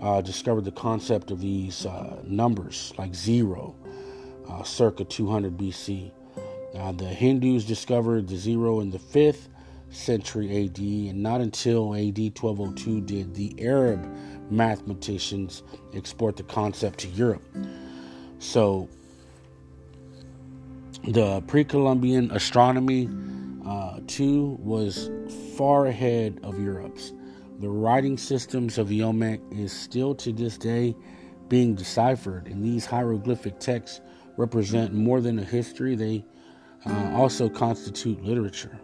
[0.00, 3.74] uh, discovered the concept of these uh, numbers like zero,
[4.48, 6.10] uh, circa 200 BC.
[6.96, 9.48] the Hindus discovered the zero in the 5th
[9.94, 14.04] century AD, and not until AD 1202 did the Arab
[14.50, 15.62] mathematicians
[15.94, 17.44] export the concept to Europe.
[18.38, 18.88] So,
[21.08, 23.08] the pre Columbian astronomy,
[23.66, 25.10] uh, too, was
[25.56, 27.12] far ahead of Europe's.
[27.60, 30.96] The writing systems of the Olmec is still to this day
[31.48, 34.00] being deciphered, and these hieroglyphic texts
[34.36, 36.24] represent more than a history, they
[36.86, 38.80] uh, also constitute literature.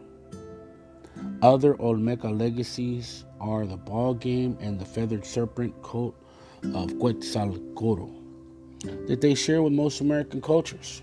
[1.42, 6.14] Other Olmeca legacies are the ball game and the feathered serpent coat
[6.74, 8.10] of Quetzalcoatl
[9.06, 11.02] that they share with most American cultures.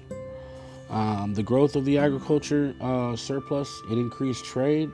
[0.89, 4.89] Um, the growth of the agriculture uh, surplus, it increased trade,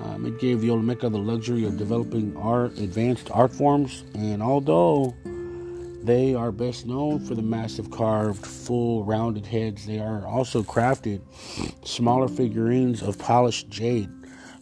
[0.00, 5.14] um, it gave the Olmeca the luxury of developing art, advanced art forms, and although
[6.02, 11.20] they are best known for the massive carved, full, rounded heads, they are also crafted
[11.86, 14.08] smaller figurines of polished jade.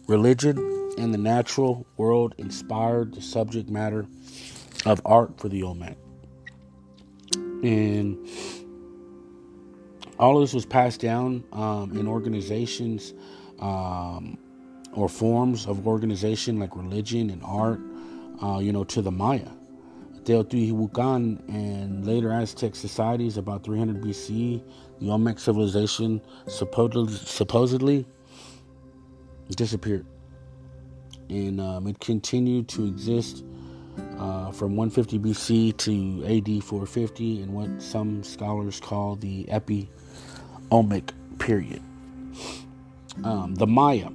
[0.07, 0.57] Religion
[0.97, 4.05] and the natural world inspired the subject matter
[4.85, 5.97] of art for the Olmec.
[7.63, 8.17] And
[10.19, 13.13] all of this was passed down um, in organizations
[13.59, 14.37] um,
[14.93, 17.79] or forms of organization like religion and art,
[18.43, 19.47] uh, you know, to the Maya.
[20.23, 24.61] Teotihuacan and later Aztec societies about 300 BC,
[24.99, 28.05] the Olmec civilization supposedly, supposedly
[29.55, 30.05] disappeared.
[31.29, 33.43] And um, it continued to exist
[34.19, 39.89] uh, from 150 BC to AD 450 in what some scholars call the Epi
[40.69, 41.81] Olmec period.
[43.23, 44.09] Um, the Maya.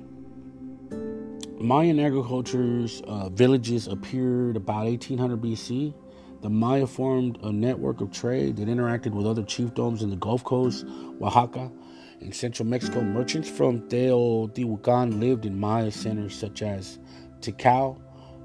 [1.58, 5.94] Mayan agriculture's uh, villages appeared about 1800 BC.
[6.42, 10.44] The Maya formed a network of trade that interacted with other chiefdoms in the Gulf
[10.44, 10.84] Coast,
[11.22, 11.72] Oaxaca,
[12.20, 13.00] and central Mexico.
[13.00, 16.98] Merchants from Teotihuacan lived in Maya centers such as
[17.40, 18.02] Tikal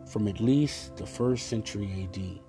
[0.10, 2.40] from at least the first century AD.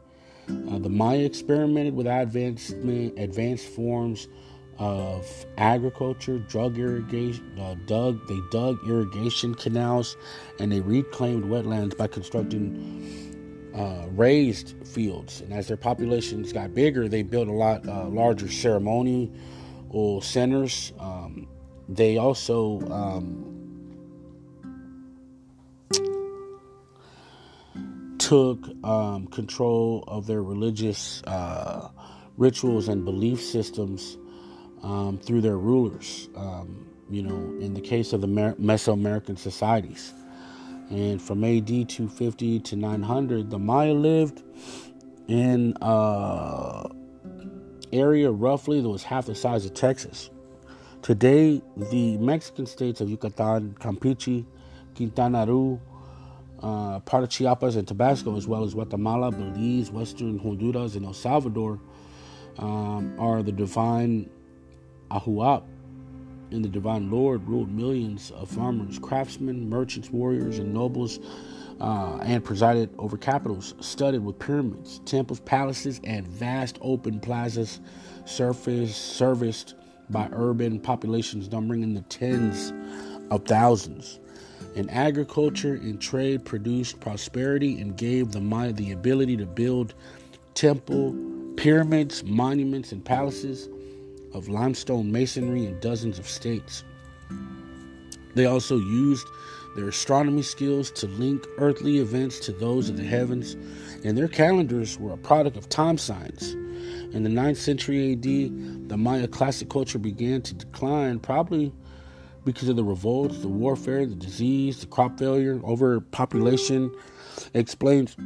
[0.72, 4.28] Uh, the Maya experimented with advancement, advanced forms
[4.78, 10.16] of agriculture, drug irrigation, uh, dug they dug irrigation canals,
[10.58, 15.40] and they reclaimed wetlands by constructing uh, raised fields.
[15.40, 19.30] And as their populations got bigger, they built a lot uh, larger ceremonial
[20.20, 20.92] centers.
[20.98, 21.48] Um,
[21.88, 23.52] they also um,
[28.18, 31.90] took um, control of their religious uh,
[32.36, 34.16] rituals and belief systems
[34.82, 36.28] um, through their rulers.
[36.36, 40.14] Um, you know, in the case of the Mesoamerican societies.
[40.90, 44.42] And from AD 250 to 900, the Maya lived
[45.28, 46.88] in an uh,
[47.92, 50.30] area roughly that was half the size of Texas.
[51.02, 54.46] Today, the Mexican states of Yucatan, Campeche,
[54.94, 55.80] Quintana Roo,
[56.62, 61.12] uh, part of Chiapas and Tabasco, as well as Guatemala, Belize, Western Honduras, and El
[61.12, 61.80] Salvador,
[62.58, 64.30] um, are the divine
[65.12, 65.64] Ahuap
[66.50, 71.18] and the divine Lord ruled millions of farmers, craftsmen, merchants, warriors, and nobles,
[71.80, 77.80] uh, and presided over capitals studded with pyramids, temples, palaces, and vast open plazas
[78.24, 79.74] surface, serviced
[80.10, 82.72] by urban populations numbering in the tens
[83.30, 84.20] of thousands.
[84.76, 89.94] And agriculture and trade produced prosperity and gave the Maya the ability to build
[90.54, 91.16] temple,
[91.56, 93.68] pyramids, monuments, and palaces
[94.34, 96.84] of limestone masonry in dozens of states.
[98.34, 99.26] They also used
[99.76, 103.54] their astronomy skills to link earthly events to those of the heavens,
[104.04, 106.52] and their calendars were a product of time signs.
[107.14, 111.72] In the 9th century AD, the Maya classic culture began to decline, probably
[112.44, 116.90] because of the revolts, the warfare, the disease, the crop failure, overpopulation.
[117.54, 118.16] explains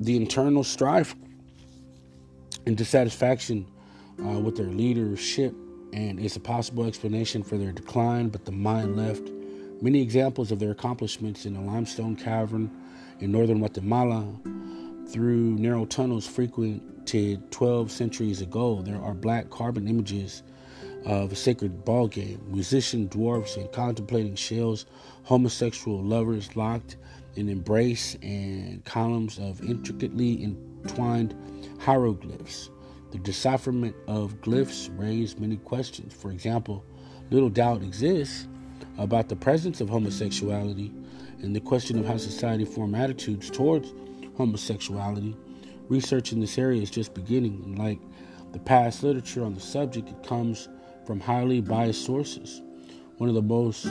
[0.00, 1.14] the internal strife
[2.66, 3.66] and dissatisfaction
[4.20, 5.54] uh, with their leadership,
[5.92, 9.30] and it's a possible explanation for their decline, but the Maya left
[9.80, 12.70] many examples of their accomplishments in a limestone cavern
[13.20, 14.26] in northern Guatemala
[15.08, 18.80] through narrow tunnels frequented 12 centuries ago.
[18.82, 20.42] There are black carbon images
[21.04, 24.86] of a sacred ball game, musician dwarfs and contemplating shells,
[25.24, 26.96] homosexual lovers locked
[27.34, 31.34] in embrace, and columns of intricately entwined
[31.80, 32.70] hieroglyphs.
[33.12, 36.14] The decipherment of glyphs raised many questions.
[36.14, 36.82] For example,
[37.30, 38.48] little doubt exists
[38.96, 40.92] about the presence of homosexuality
[41.42, 43.92] and the question of how society formed attitudes towards
[44.38, 45.36] homosexuality.
[45.88, 48.00] Research in this area is just beginning, and like
[48.52, 50.70] the past literature on the subject, it comes
[51.06, 52.62] from highly biased sources.
[53.18, 53.84] One of the most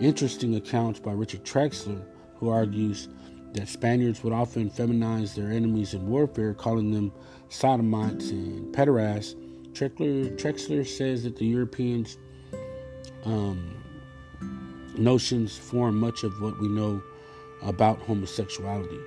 [0.00, 2.04] interesting accounts by Richard Trexler,
[2.36, 3.08] who argues
[3.52, 7.12] that Spaniards would often feminize their enemies in warfare, calling them
[7.48, 9.34] sodomites and pederasts.
[9.72, 12.18] Trexler, Trexler says that the Europeans'
[13.24, 13.76] um,
[14.96, 17.02] notions form much of what we know
[17.62, 18.98] about homosexuality.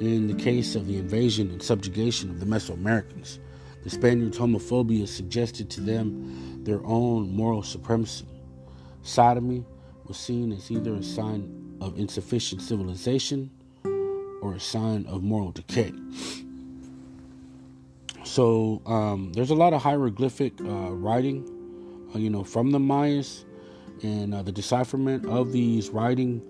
[0.00, 3.38] In the case of the invasion and subjugation of the Mesoamericans,
[3.82, 8.26] the Spaniards' homophobia suggested to them their own moral supremacy.
[9.02, 9.64] Sodomy
[10.06, 13.50] was seen as either a sign of insufficient civilization
[14.50, 15.92] or a sign of moral decay.
[18.24, 23.44] So um, there's a lot of hieroglyphic uh, writing, uh, you know, from the Mayas,
[24.02, 26.42] and uh, the decipherment of these writing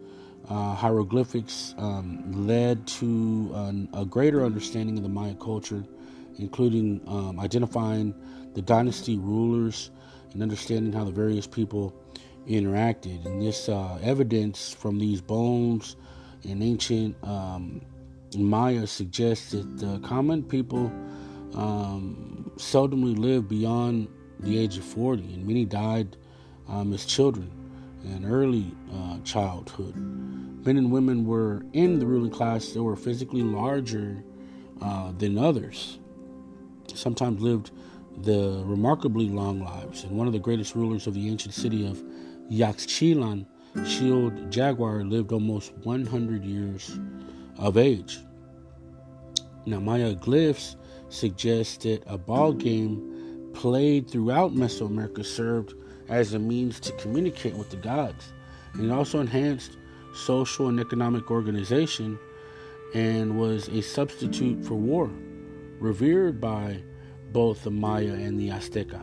[0.48, 5.84] uh, hieroglyphics um, led to an, a greater understanding of the Maya culture,
[6.38, 8.14] including um, identifying
[8.54, 9.90] the dynasty rulers
[10.32, 11.94] and understanding how the various people
[12.48, 13.24] interacted.
[13.26, 15.96] And this uh, evidence from these bones
[16.44, 17.80] and ancient um,
[18.36, 20.86] Maya suggests that the common people
[21.54, 24.08] um, seldomly lived beyond
[24.40, 26.16] the age of 40, and many died
[26.68, 27.50] um, as children
[28.04, 29.94] and early uh, childhood.
[29.96, 34.22] Men and women were in the ruling class that were physically larger
[34.80, 35.98] uh, than others,
[36.94, 37.70] sometimes lived
[38.22, 40.04] the remarkably long lives.
[40.04, 42.02] And one of the greatest rulers of the ancient city of
[42.50, 43.46] Yaxchilan,
[43.86, 46.98] Shield Jaguar, lived almost 100 years
[47.58, 48.18] of age.
[49.66, 50.76] Now, Maya glyphs
[51.08, 55.74] suggest that a ball game played throughout Mesoamerica served
[56.08, 58.32] as a means to communicate with the gods.
[58.74, 59.76] And also enhanced
[60.14, 62.18] social and economic organization
[62.94, 65.10] and was a substitute for war,
[65.78, 66.82] revered by
[67.32, 69.00] both the Maya and the Azteca.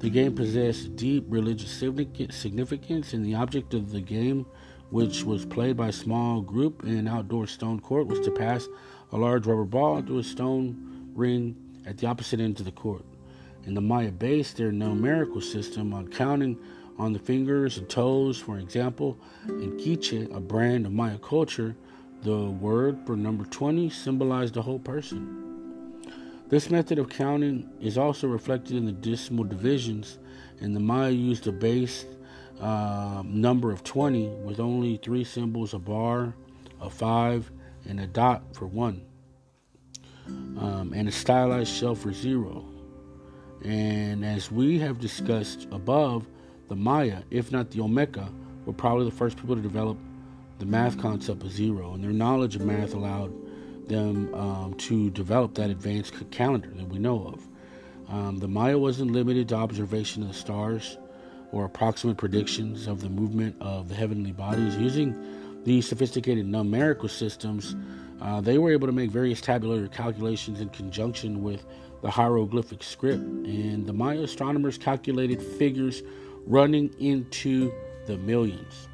[0.00, 4.46] The game possessed deep religious significance, and the object of the game,
[4.92, 8.68] which was played by a small group in an outdoor stone court, was to pass
[9.10, 13.02] a large rubber ball through a stone ring at the opposite end of the court.
[13.64, 16.58] In the Maya based their numerical system on counting
[16.98, 18.38] on the fingers and toes.
[18.38, 19.16] For example,
[19.48, 21.74] in Quiche, a brand of Maya culture,
[22.22, 26.02] the word for number 20 symbolized the whole person.
[26.50, 30.18] This method of counting is also reflected in the decimal divisions,
[30.60, 32.04] and the Maya used a base
[32.60, 36.34] uh, number of 20 with only three symbols a bar,
[36.80, 37.50] a 5,
[37.88, 39.02] and a dot for 1,
[40.26, 42.64] um, and a stylized shell for 0.
[43.64, 46.26] And as we have discussed above,
[46.68, 48.32] the Maya, if not the Olmeca,
[48.64, 49.98] were probably the first people to develop
[50.58, 53.32] the math concept of zero, and their knowledge of math allowed
[53.88, 57.48] them um, to develop that advanced calendar that we know of.
[58.08, 60.98] Um, the Maya wasn't limited to observation of the stars
[61.52, 64.76] or approximate predictions of the movement of the heavenly bodies.
[64.76, 67.76] Using these sophisticated numerical systems,
[68.20, 71.64] uh, they were able to make various tabular calculations in conjunction with
[72.00, 76.02] the hieroglyphic script, and the Maya astronomers calculated figures
[76.46, 77.72] running into
[78.06, 78.88] the millions.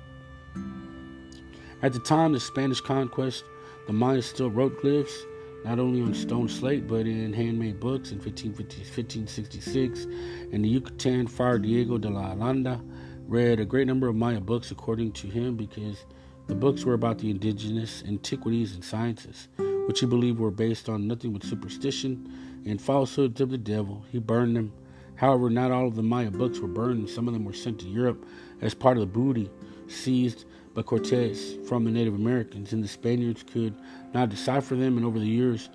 [1.80, 3.44] At the time of the Spanish conquest,
[3.86, 5.16] the Mayans still wrote glyphs,
[5.64, 10.04] not only on stone slate, but in handmade books in 1566.
[10.52, 12.80] And the Yucatan Friar Diego de la Landa
[13.26, 16.04] read a great number of Maya books, according to him, because
[16.46, 19.48] the books were about the indigenous antiquities and sciences,
[19.86, 24.04] which he believed were based on nothing but superstition and falsehoods of the devil.
[24.10, 24.72] He burned them.
[25.16, 27.86] However, not all of the Maya books were burned, some of them were sent to
[27.86, 28.24] Europe
[28.60, 29.50] as part of the booty
[29.88, 30.44] seized
[30.74, 33.74] by Cortez from the Native Americans, and the Spaniards could
[34.14, 35.68] not decipher them, and over the years,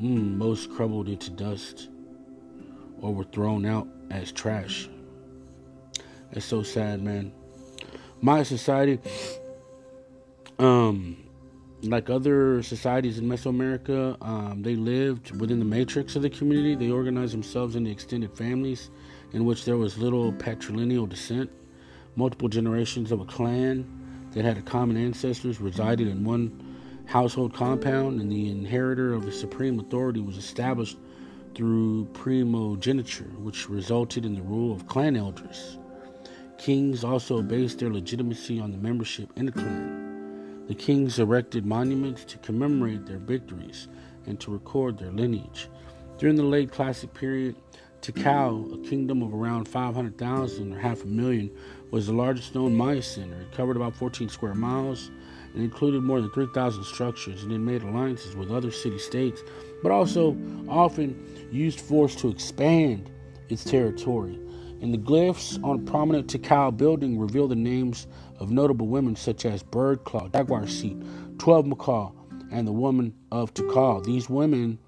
[0.00, 1.88] mm, most crumbled into dust
[3.00, 4.88] or were thrown out as trash.
[6.32, 7.32] That's so sad, man.
[8.20, 8.98] Maya society,
[10.58, 11.16] um,
[11.82, 16.74] like other societies in Mesoamerica, um, they lived within the matrix of the community.
[16.74, 18.90] They organized themselves into extended families
[19.32, 21.50] in which there was little patrilineal descent.
[22.16, 23.84] Multiple generations of a clan
[24.32, 26.63] that had common ancestors resided in one
[27.06, 30.98] household compound, and the inheritor of the supreme authority was established
[31.54, 35.78] through primogeniture, which resulted in the rule of clan elders.
[36.58, 40.64] Kings also based their legitimacy on the membership in the clan.
[40.66, 43.88] The kings erected monuments to commemorate their victories
[44.26, 45.68] and to record their lineage.
[46.16, 47.56] During the late classic period,
[48.00, 51.50] Tikal, a kingdom of around 500,000 or half a million,
[51.90, 53.42] was the largest known Maya center.
[53.42, 55.10] It covered about 14 square miles
[55.54, 59.42] and included more than 3,000 structures, and it made alliances with other city states,
[59.82, 60.36] but also
[60.68, 63.10] often used force to expand
[63.48, 64.38] its territory.
[64.82, 68.06] And the glyphs on prominent Tikal building reveal the names
[68.38, 70.96] of notable women such as Birdclaw, Jaguar Seat,
[71.38, 72.12] Twelve Macaw,
[72.50, 74.04] and the woman of Tikal.
[74.04, 74.78] These women,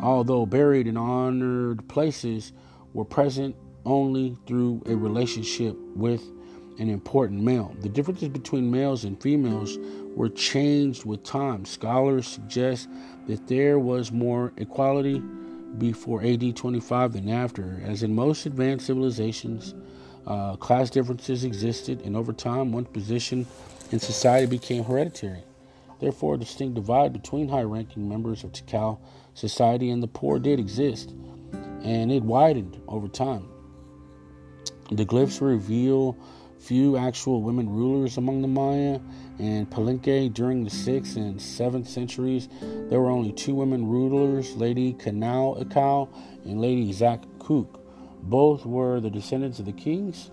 [0.00, 2.52] although buried in honored places,
[2.94, 3.54] were present
[3.84, 6.22] only through a relationship with
[6.78, 7.74] an important male.
[7.80, 9.78] The differences between males and females
[10.14, 11.64] were changed with time.
[11.64, 12.88] Scholars suggest
[13.26, 15.22] that there was more equality
[15.78, 19.74] before AD 25 than after, as in most advanced civilizations.
[20.26, 23.46] Uh, class differences existed, and over time, one's position
[23.90, 25.42] in society became hereditary.
[26.00, 28.98] Therefore, a distinct divide between high ranking members of Tikal
[29.34, 31.14] society and the poor did exist,
[31.82, 33.48] and it widened over time.
[34.90, 36.16] The glyphs reveal
[36.58, 39.00] few actual women rulers among the Maya,
[39.38, 42.48] and Palenque during the 6th and 7th centuries,
[42.90, 46.08] there were only two women rulers, Lady Kanal Ikal
[46.44, 47.80] and Lady Zac Kuk.
[48.22, 50.30] Both were the descendants of the kings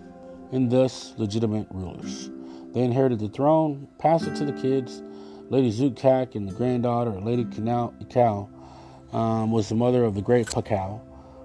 [0.52, 2.30] and thus legitimate rulers.
[2.72, 5.02] They inherited the throne, passed it to the kids,
[5.48, 7.44] Lady Zukak and the granddaughter Lady
[8.10, 8.50] Cal
[9.12, 11.00] um, was the mother of the great Pakal,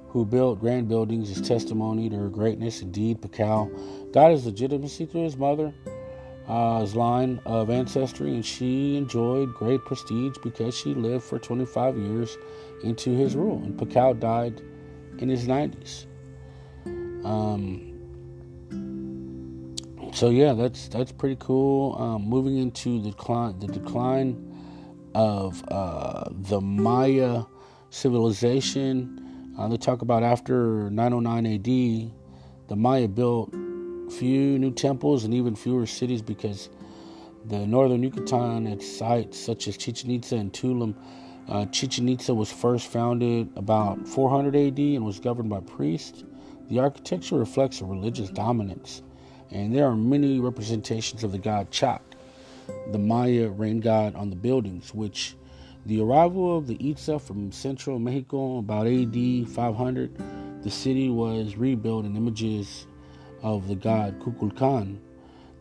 [0.07, 2.82] who built grand buildings as testimony to her greatness.
[2.82, 3.69] Indeed, Pakal
[4.12, 5.74] got his legitimacy through his mother,
[6.47, 11.97] uh, his line of ancestry, and she enjoyed great prestige because she lived for 25
[11.97, 12.38] years
[12.84, 13.62] into his rule.
[13.64, 14.62] And Pakal died
[15.20, 16.05] in his 90s.
[17.26, 17.91] Um,
[20.14, 21.95] so yeah, that's that's pretty cool.
[21.97, 24.51] Um, moving into the decline, the decline
[25.14, 27.43] of uh, the Maya
[27.89, 29.53] civilization.
[29.57, 31.66] Uh, they talk about after 909 AD,
[32.68, 33.53] the Maya built
[34.12, 36.70] few new temples and even fewer cities because
[37.45, 40.95] the northern Yucatan had sites such as Chichen Itza and Tulum.
[41.47, 46.24] Uh, Chichen Itza was first founded about 400 AD and was governed by priests.
[46.70, 49.01] The architecture reflects a religious dominance,
[49.49, 52.01] and there are many representations of the god Chak,
[52.91, 55.36] the Maya rain god, on the buildings, which
[55.86, 62.05] the arrival of the Itza from central Mexico about AD 500, the city was rebuilt
[62.05, 62.86] in images
[63.41, 64.97] of the god Kukulkan.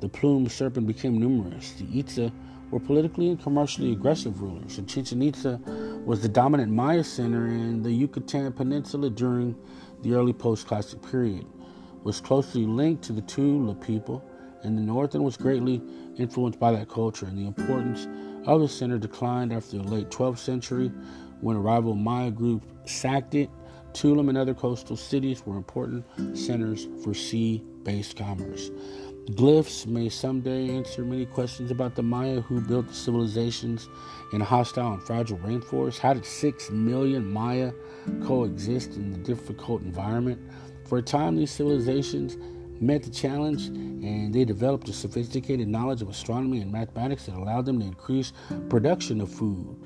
[0.01, 1.73] The plumed serpent became numerous.
[1.73, 2.33] The Itza
[2.71, 5.61] were politically and commercially aggressive rulers, and Chichen Itza
[6.05, 9.57] was the dominant Maya center in the Yucatan Peninsula during
[10.03, 11.47] the early post-classic period.
[12.03, 14.25] Was closely linked to the Tula people
[14.65, 15.83] in the north and was greatly
[16.17, 18.07] influenced by that culture and the importance
[18.47, 20.91] other center declined after the late 12th century
[21.41, 23.51] when a rival Maya group sacked it.
[23.93, 26.05] Tulum and other coastal cities were important
[26.37, 28.71] centers for sea based commerce.
[29.33, 33.89] Glyphs may someday answer many questions about the Maya who built the civilizations
[34.33, 35.99] in a hostile and fragile rainforest.
[35.99, 37.73] How did six million Maya
[38.25, 40.41] coexist in the difficult environment?
[40.87, 42.37] For a time, these civilizations
[42.81, 47.67] met the challenge and they developed a sophisticated knowledge of astronomy and mathematics that allowed
[47.67, 48.33] them to increase
[48.69, 49.77] production of food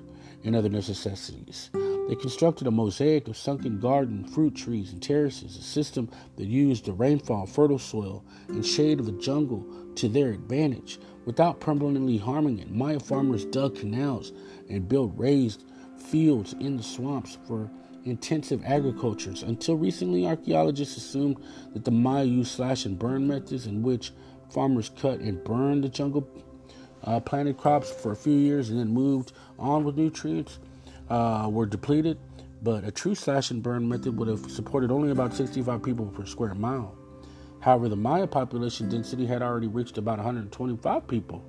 [0.44, 1.70] and other necessities.
[2.08, 6.84] They constructed a mosaic of sunken garden, fruit trees, and terraces, a system that used
[6.84, 12.58] the rainfall, fertile soil, and shade of the jungle to their advantage without permanently harming
[12.58, 12.70] it.
[12.70, 14.32] Maya farmers dug canals
[14.68, 15.64] and built raised
[15.96, 17.70] fields in the swamps for
[18.04, 19.42] intensive agricultures.
[19.42, 21.38] Until recently, archaeologists assumed
[21.72, 24.12] that the Maya used slash and burn methods in which
[24.50, 26.28] farmers cut and burned the jungle
[27.04, 30.58] uh, planted crops for a few years and then moved on with nutrients
[31.08, 32.18] uh, were depleted.
[32.62, 36.24] But a true slash and burn method would have supported only about 65 people per
[36.24, 36.96] square mile.
[37.60, 41.44] However, the Maya population density had already reached about 125 people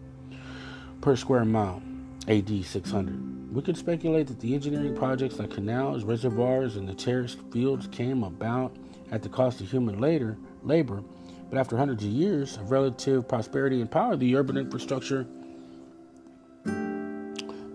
[1.01, 1.81] per square mile,
[2.27, 3.53] AD 600.
[3.53, 8.23] We could speculate that the engineering projects like canals, reservoirs, and the terraced fields came
[8.23, 8.75] about
[9.11, 11.03] at the cost of human labor, labor,
[11.49, 15.25] but after hundreds of years of relative prosperity and power, the urban infrastructure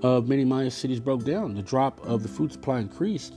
[0.02, 1.54] of many Maya cities broke down.
[1.54, 3.34] The drop of the food supply increased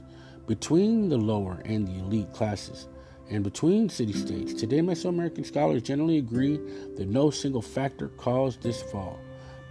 [0.48, 2.88] between the lower and the elite classes
[3.30, 4.54] and between city states.
[4.54, 6.58] Today, Mesoamerican scholars generally agree
[6.96, 9.20] that no single factor caused this fall.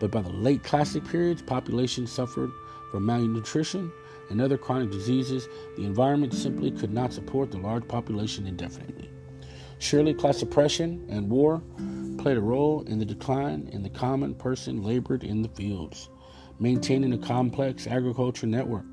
[0.00, 2.50] But by the late classic periods, population suffered
[2.90, 3.92] from malnutrition
[4.30, 9.10] and other chronic diseases, the environment simply could not support the large population indefinitely.
[9.78, 11.62] Surely, class oppression and war
[12.18, 16.08] played a role in the decline, and the common person labored in the fields,
[16.62, 18.84] maintaining a complex agricultural network.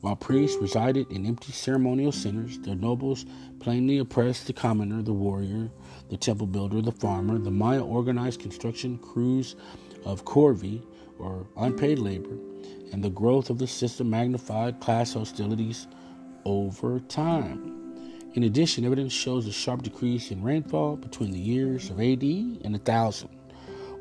[0.00, 3.24] While priests resided in empty ceremonial centers, the nobles
[3.60, 5.70] plainly oppressed the commoner, the warrior,
[6.10, 7.38] the temple builder, the farmer.
[7.38, 9.56] The Maya organized construction crews
[10.04, 10.82] of corvée,
[11.18, 12.36] or unpaid labor,
[12.92, 15.86] and the growth of the system magnified class hostilities
[16.44, 17.72] over time.
[18.34, 22.72] In addition, evidence shows a sharp decrease in rainfall between the years of AD and
[22.72, 23.30] 1000,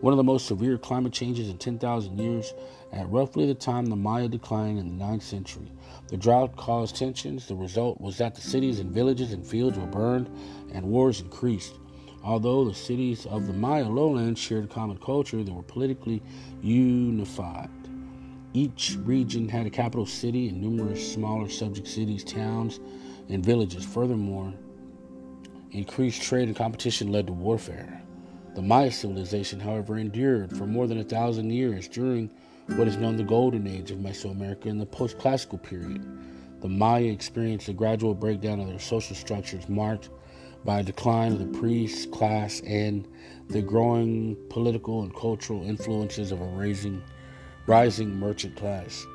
[0.05, 2.53] one of the most severe climate changes in 10,000 years,
[2.93, 5.71] at roughly the time the Maya declined in the 9th century.
[6.09, 7.47] The drought caused tensions.
[7.47, 10.29] The result was that the cities and villages and fields were burned
[10.71, 11.79] and wars increased.
[12.23, 16.21] Although the cities of the Maya lowlands shared a common culture, they were politically
[16.61, 17.71] unified.
[18.53, 22.79] Each region had a capital city and numerous smaller subject cities, towns,
[23.29, 23.83] and villages.
[23.83, 24.53] Furthermore,
[25.71, 28.04] increased trade and competition led to warfare.
[28.55, 32.29] The Maya civilization, however, endured for more than a thousand years during
[32.77, 36.01] what is known the Golden Age of Mesoamerica in the post classical period.
[36.61, 40.09] The Maya experienced a gradual breakdown of their social structures marked
[40.63, 43.05] by a decline of the priest class and
[43.49, 47.03] the growing political and cultural influences of a raising
[47.67, 49.05] rising merchant class.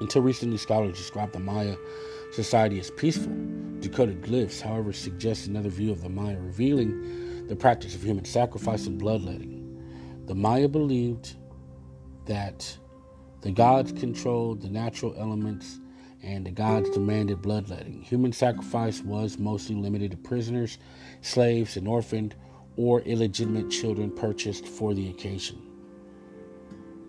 [0.00, 1.74] Until recently, scholars described the Maya
[2.32, 3.32] society as peaceful.
[3.80, 7.21] Decoded glyphs, however, suggest another view of the Maya, revealing
[7.52, 9.78] the practice of human sacrifice and bloodletting.
[10.24, 11.36] The Maya believed
[12.24, 12.78] that
[13.42, 15.78] the gods controlled the natural elements
[16.22, 18.00] and the gods demanded bloodletting.
[18.04, 20.78] Human sacrifice was mostly limited to prisoners,
[21.20, 22.34] slaves, and orphaned
[22.78, 25.60] or illegitimate children purchased for the occasion.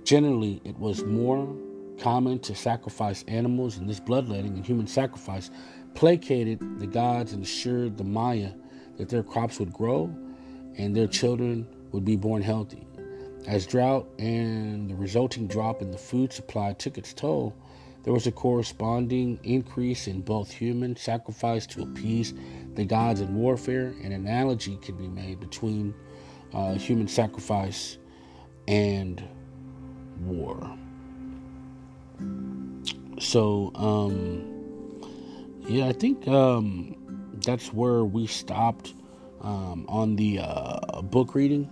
[0.03, 1.55] Generally, it was more
[1.99, 5.49] common to sacrifice animals, and this bloodletting and human sacrifice
[5.93, 8.51] placated the gods and assured the Maya
[8.97, 10.13] that their crops would grow
[10.77, 12.87] and their children would be born healthy.
[13.47, 17.55] As drought and the resulting drop in the food supply took its toll,
[18.03, 22.33] there was a corresponding increase in both human sacrifice to appease
[22.75, 23.93] the gods in warfare.
[24.01, 25.93] An analogy can be made between
[26.53, 27.97] uh, human sacrifice
[28.67, 29.23] and
[30.21, 30.77] war.
[33.19, 34.49] So, um,
[35.67, 36.95] yeah, I think um,
[37.45, 38.93] that's where we stopped
[39.43, 41.69] um, on the uh, book reading,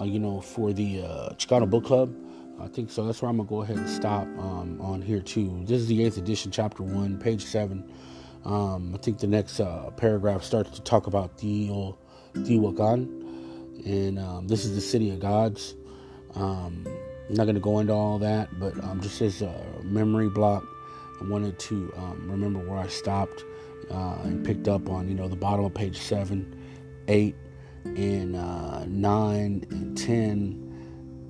[0.00, 2.14] uh, you know, for the uh, Chicano Book Club.
[2.60, 3.04] I think so.
[3.04, 5.62] That's where I'm gonna go ahead and stop um, on here too.
[5.64, 7.88] This is the eighth edition, chapter one, page seven.
[8.44, 11.98] Um, I think the next uh, paragraph starts to talk about Tio,
[12.34, 15.74] Teotihuacan, and um, this is the city of gods.
[16.34, 16.86] Um,
[17.28, 19.54] I'm not gonna go into all that, but um, just as a
[19.84, 20.64] memory block,
[21.20, 23.44] I wanted to um, remember where I stopped
[23.90, 26.57] uh, and picked up on, you know, the bottom of page seven,
[27.08, 27.34] eight,
[27.84, 30.64] and uh, nine, and ten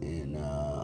[0.02, 0.36] and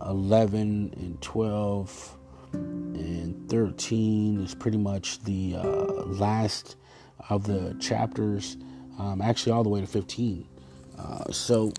[0.06, 2.18] 11 and 12
[2.52, 5.64] and 13 is pretty much the uh,
[6.04, 6.76] last
[7.30, 8.56] of the chapters,
[8.98, 10.46] um, actually, all the way to 15.
[10.98, 11.72] Uh, so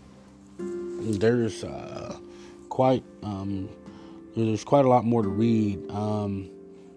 [0.58, 2.18] there's uh,
[2.70, 3.70] quite um,
[4.36, 5.90] there's quite a lot more to read.
[5.90, 6.50] Um,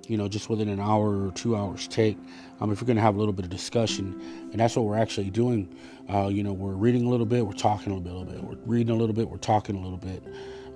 [0.09, 2.19] you know, just within an hour or two hours take.
[2.61, 4.99] Um, if you're going to have a little bit of discussion, and that's what we're
[4.99, 5.73] actually doing.
[6.13, 8.91] Uh, you know, we're reading a little bit, we're talking a little bit, we're reading
[8.91, 10.23] a little bit, we're talking a little bit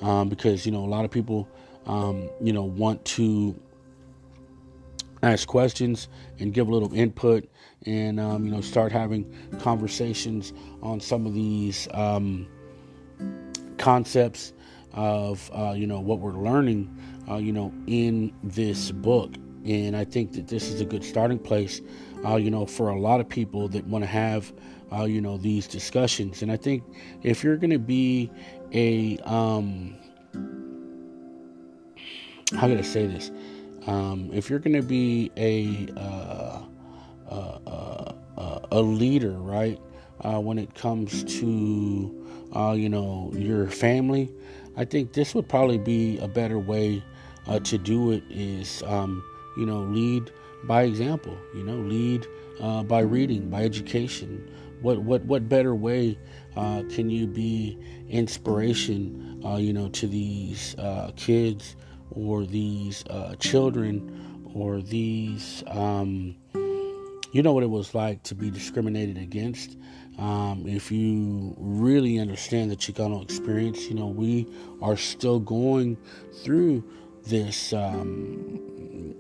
[0.03, 1.49] um, because you know a lot of people
[1.87, 3.59] um, you know want to
[5.23, 6.09] ask questions
[6.41, 7.49] and give a little input
[7.87, 10.53] and um, you know start having conversations
[10.83, 12.47] on some of these um,
[13.79, 14.53] concepts
[14.93, 16.95] of uh, you know what we're learning
[17.29, 21.39] uh, you know in this book and I think that this is a good starting
[21.39, 21.81] place
[22.25, 24.53] uh, you know for a lot of people that want to have
[24.93, 26.83] uh, you know these discussions and I think
[27.23, 28.31] if you're going to be
[28.73, 29.97] a um,
[32.57, 33.31] how can I say this?
[33.87, 36.63] Um, if you're going to be a uh,
[37.29, 39.81] uh, uh, uh, a leader, right?
[40.21, 44.31] Uh, when it comes to uh, you know your family,
[44.77, 47.03] I think this would probably be a better way
[47.47, 48.23] to do it.
[48.31, 49.25] Is um,
[49.57, 50.31] you know lead
[50.65, 51.37] by example.
[51.55, 52.27] You know lead
[52.89, 54.49] by reading, by education.
[54.81, 56.19] What what what better way
[56.57, 57.79] uh, can you be
[58.09, 61.77] inspiration, uh, you know, to these uh, kids
[62.11, 66.37] or these uh, children or these, um,
[67.33, 69.79] you know, what it was like to be discriminated against.
[70.19, 74.47] Um, if you really understand the Chicano experience, you know, we
[74.83, 75.97] are still going
[76.45, 76.85] through
[77.25, 79.15] this um,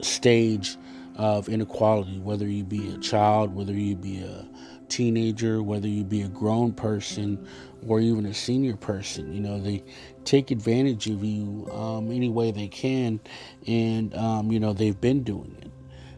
[0.00, 0.76] stage
[1.16, 4.46] of inequality, whether you be a child, whether you be a
[4.88, 7.46] teenager, whether you be a grown person
[7.86, 9.32] or even a senior person.
[9.32, 9.82] You know, they
[10.24, 13.20] take advantage of you um, any way they can,
[13.66, 15.70] and, um, you know, they've been doing it.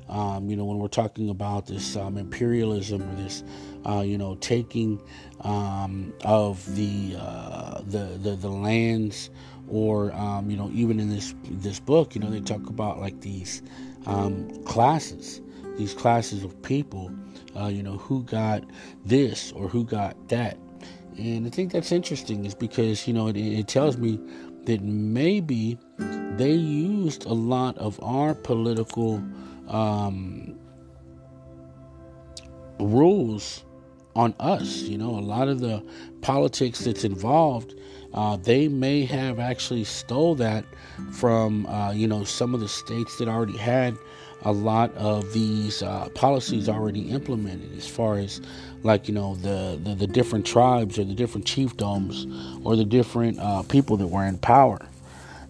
[0.09, 3.43] Um, you know, when we're talking about this um, imperialism or this,
[3.85, 5.01] uh, you know, taking
[5.41, 9.31] um, of the, uh, the, the the lands,
[9.69, 13.21] or um, you know, even in this this book, you know, they talk about like
[13.21, 13.63] these
[14.65, 15.41] classes,
[15.77, 17.11] these classes of people
[17.59, 18.65] uh, you know, who got
[19.05, 20.59] this or who got that.
[21.19, 24.21] And I think that's interesting is because, you know, it, it tells me
[24.65, 25.79] that maybe
[26.37, 29.23] they used a lot of our political
[29.69, 30.59] um,
[32.79, 33.65] rules
[34.15, 34.83] on us.
[34.83, 35.83] You know, a lot of the
[36.21, 37.75] politics that's involved,
[38.17, 40.65] uh, they may have actually stole that
[41.13, 43.97] from, uh, you know, some of the states that already had
[44.43, 48.41] a lot of these uh, policies already implemented as far as
[48.83, 52.27] like you know the, the, the different tribes or the different chiefdoms
[52.65, 54.79] or the different uh, people that were in power.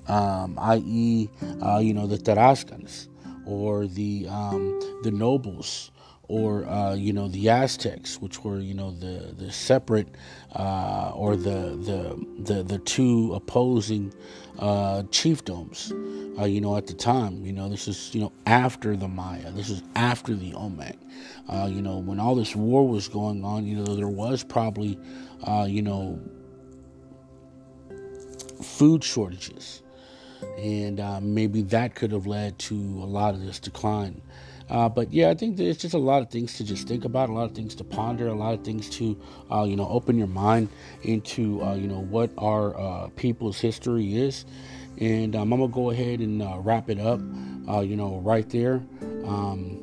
[0.09, 1.29] Um, i.e
[1.61, 3.09] uh, you know the tarascans
[3.45, 5.91] or the um, the nobles
[6.29, 10.09] or uh, you know the Aztecs, which were you know the the separate
[10.55, 14.13] uh, or the the the the two opposing
[14.59, 15.93] uh, chiefdoms.
[16.39, 19.51] Uh, you know at the time, you know this is you know after the Maya.
[19.53, 20.97] This is after the Olmec.
[21.49, 24.99] Uh, you know when all this war was going on, you know there was probably
[25.45, 26.21] uh, you know
[28.63, 29.83] food shortages.
[30.59, 34.21] And maybe that could have led to a lot of this decline.
[34.69, 37.29] Uh, but yeah, I think there's just a lot of things to just think about,
[37.29, 39.19] a lot of things to ponder, a lot of things to,
[39.51, 40.69] uh, you know, open your mind
[41.03, 44.45] into, uh, you know, what our uh, people's history is.
[44.99, 47.21] And um, I'm gonna go ahead and uh, wrap it up,
[47.69, 48.83] uh, you know, right there,
[49.25, 49.83] um,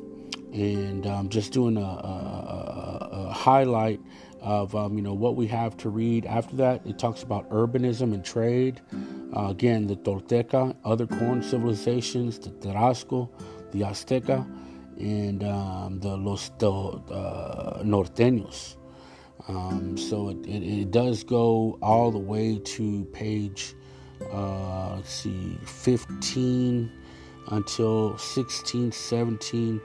[0.52, 4.00] and um, just doing a, a, a, highlight
[4.40, 6.26] of um, you know what we have to read.
[6.26, 8.80] After that, it talks about urbanism and trade.
[9.36, 13.28] Again, the Tolteca, other corn civilizations, the Tarasco,
[13.72, 14.46] the Azteca,
[14.98, 18.76] and um, the Los uh, Norteños.
[19.48, 23.74] Um, so it, it, it, does go all the way to page,
[24.32, 26.90] uh, let's see, 15
[27.50, 29.80] until 16, 17.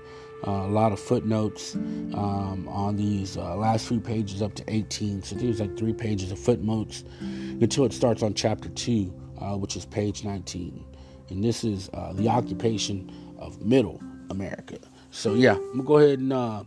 [0.48, 5.22] Uh, a lot of footnotes um, on these uh, last few pages up to 18.
[5.24, 9.76] So there's like three pages of footnotes until it starts on chapter 2, uh, which
[9.76, 10.86] is page 19.
[11.30, 14.78] And this is uh, the occupation of Middle America.
[15.12, 16.64] So yeah, I'm gonna go ahead and uh,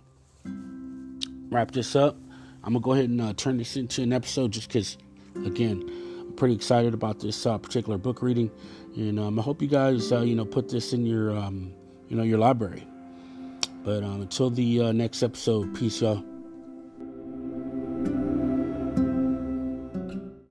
[1.50, 2.16] wrap this up.
[2.64, 4.96] I'm gonna go ahead and uh, turn this into an episode just because,
[5.44, 5.82] again,
[6.20, 8.50] I'm pretty excited about this uh, particular book reading,
[8.96, 11.72] and um, I hope you guys, uh, you know, put this in your, um,
[12.08, 12.86] you know, your library.
[13.84, 16.31] But um, until the uh, next episode, peace, y'all.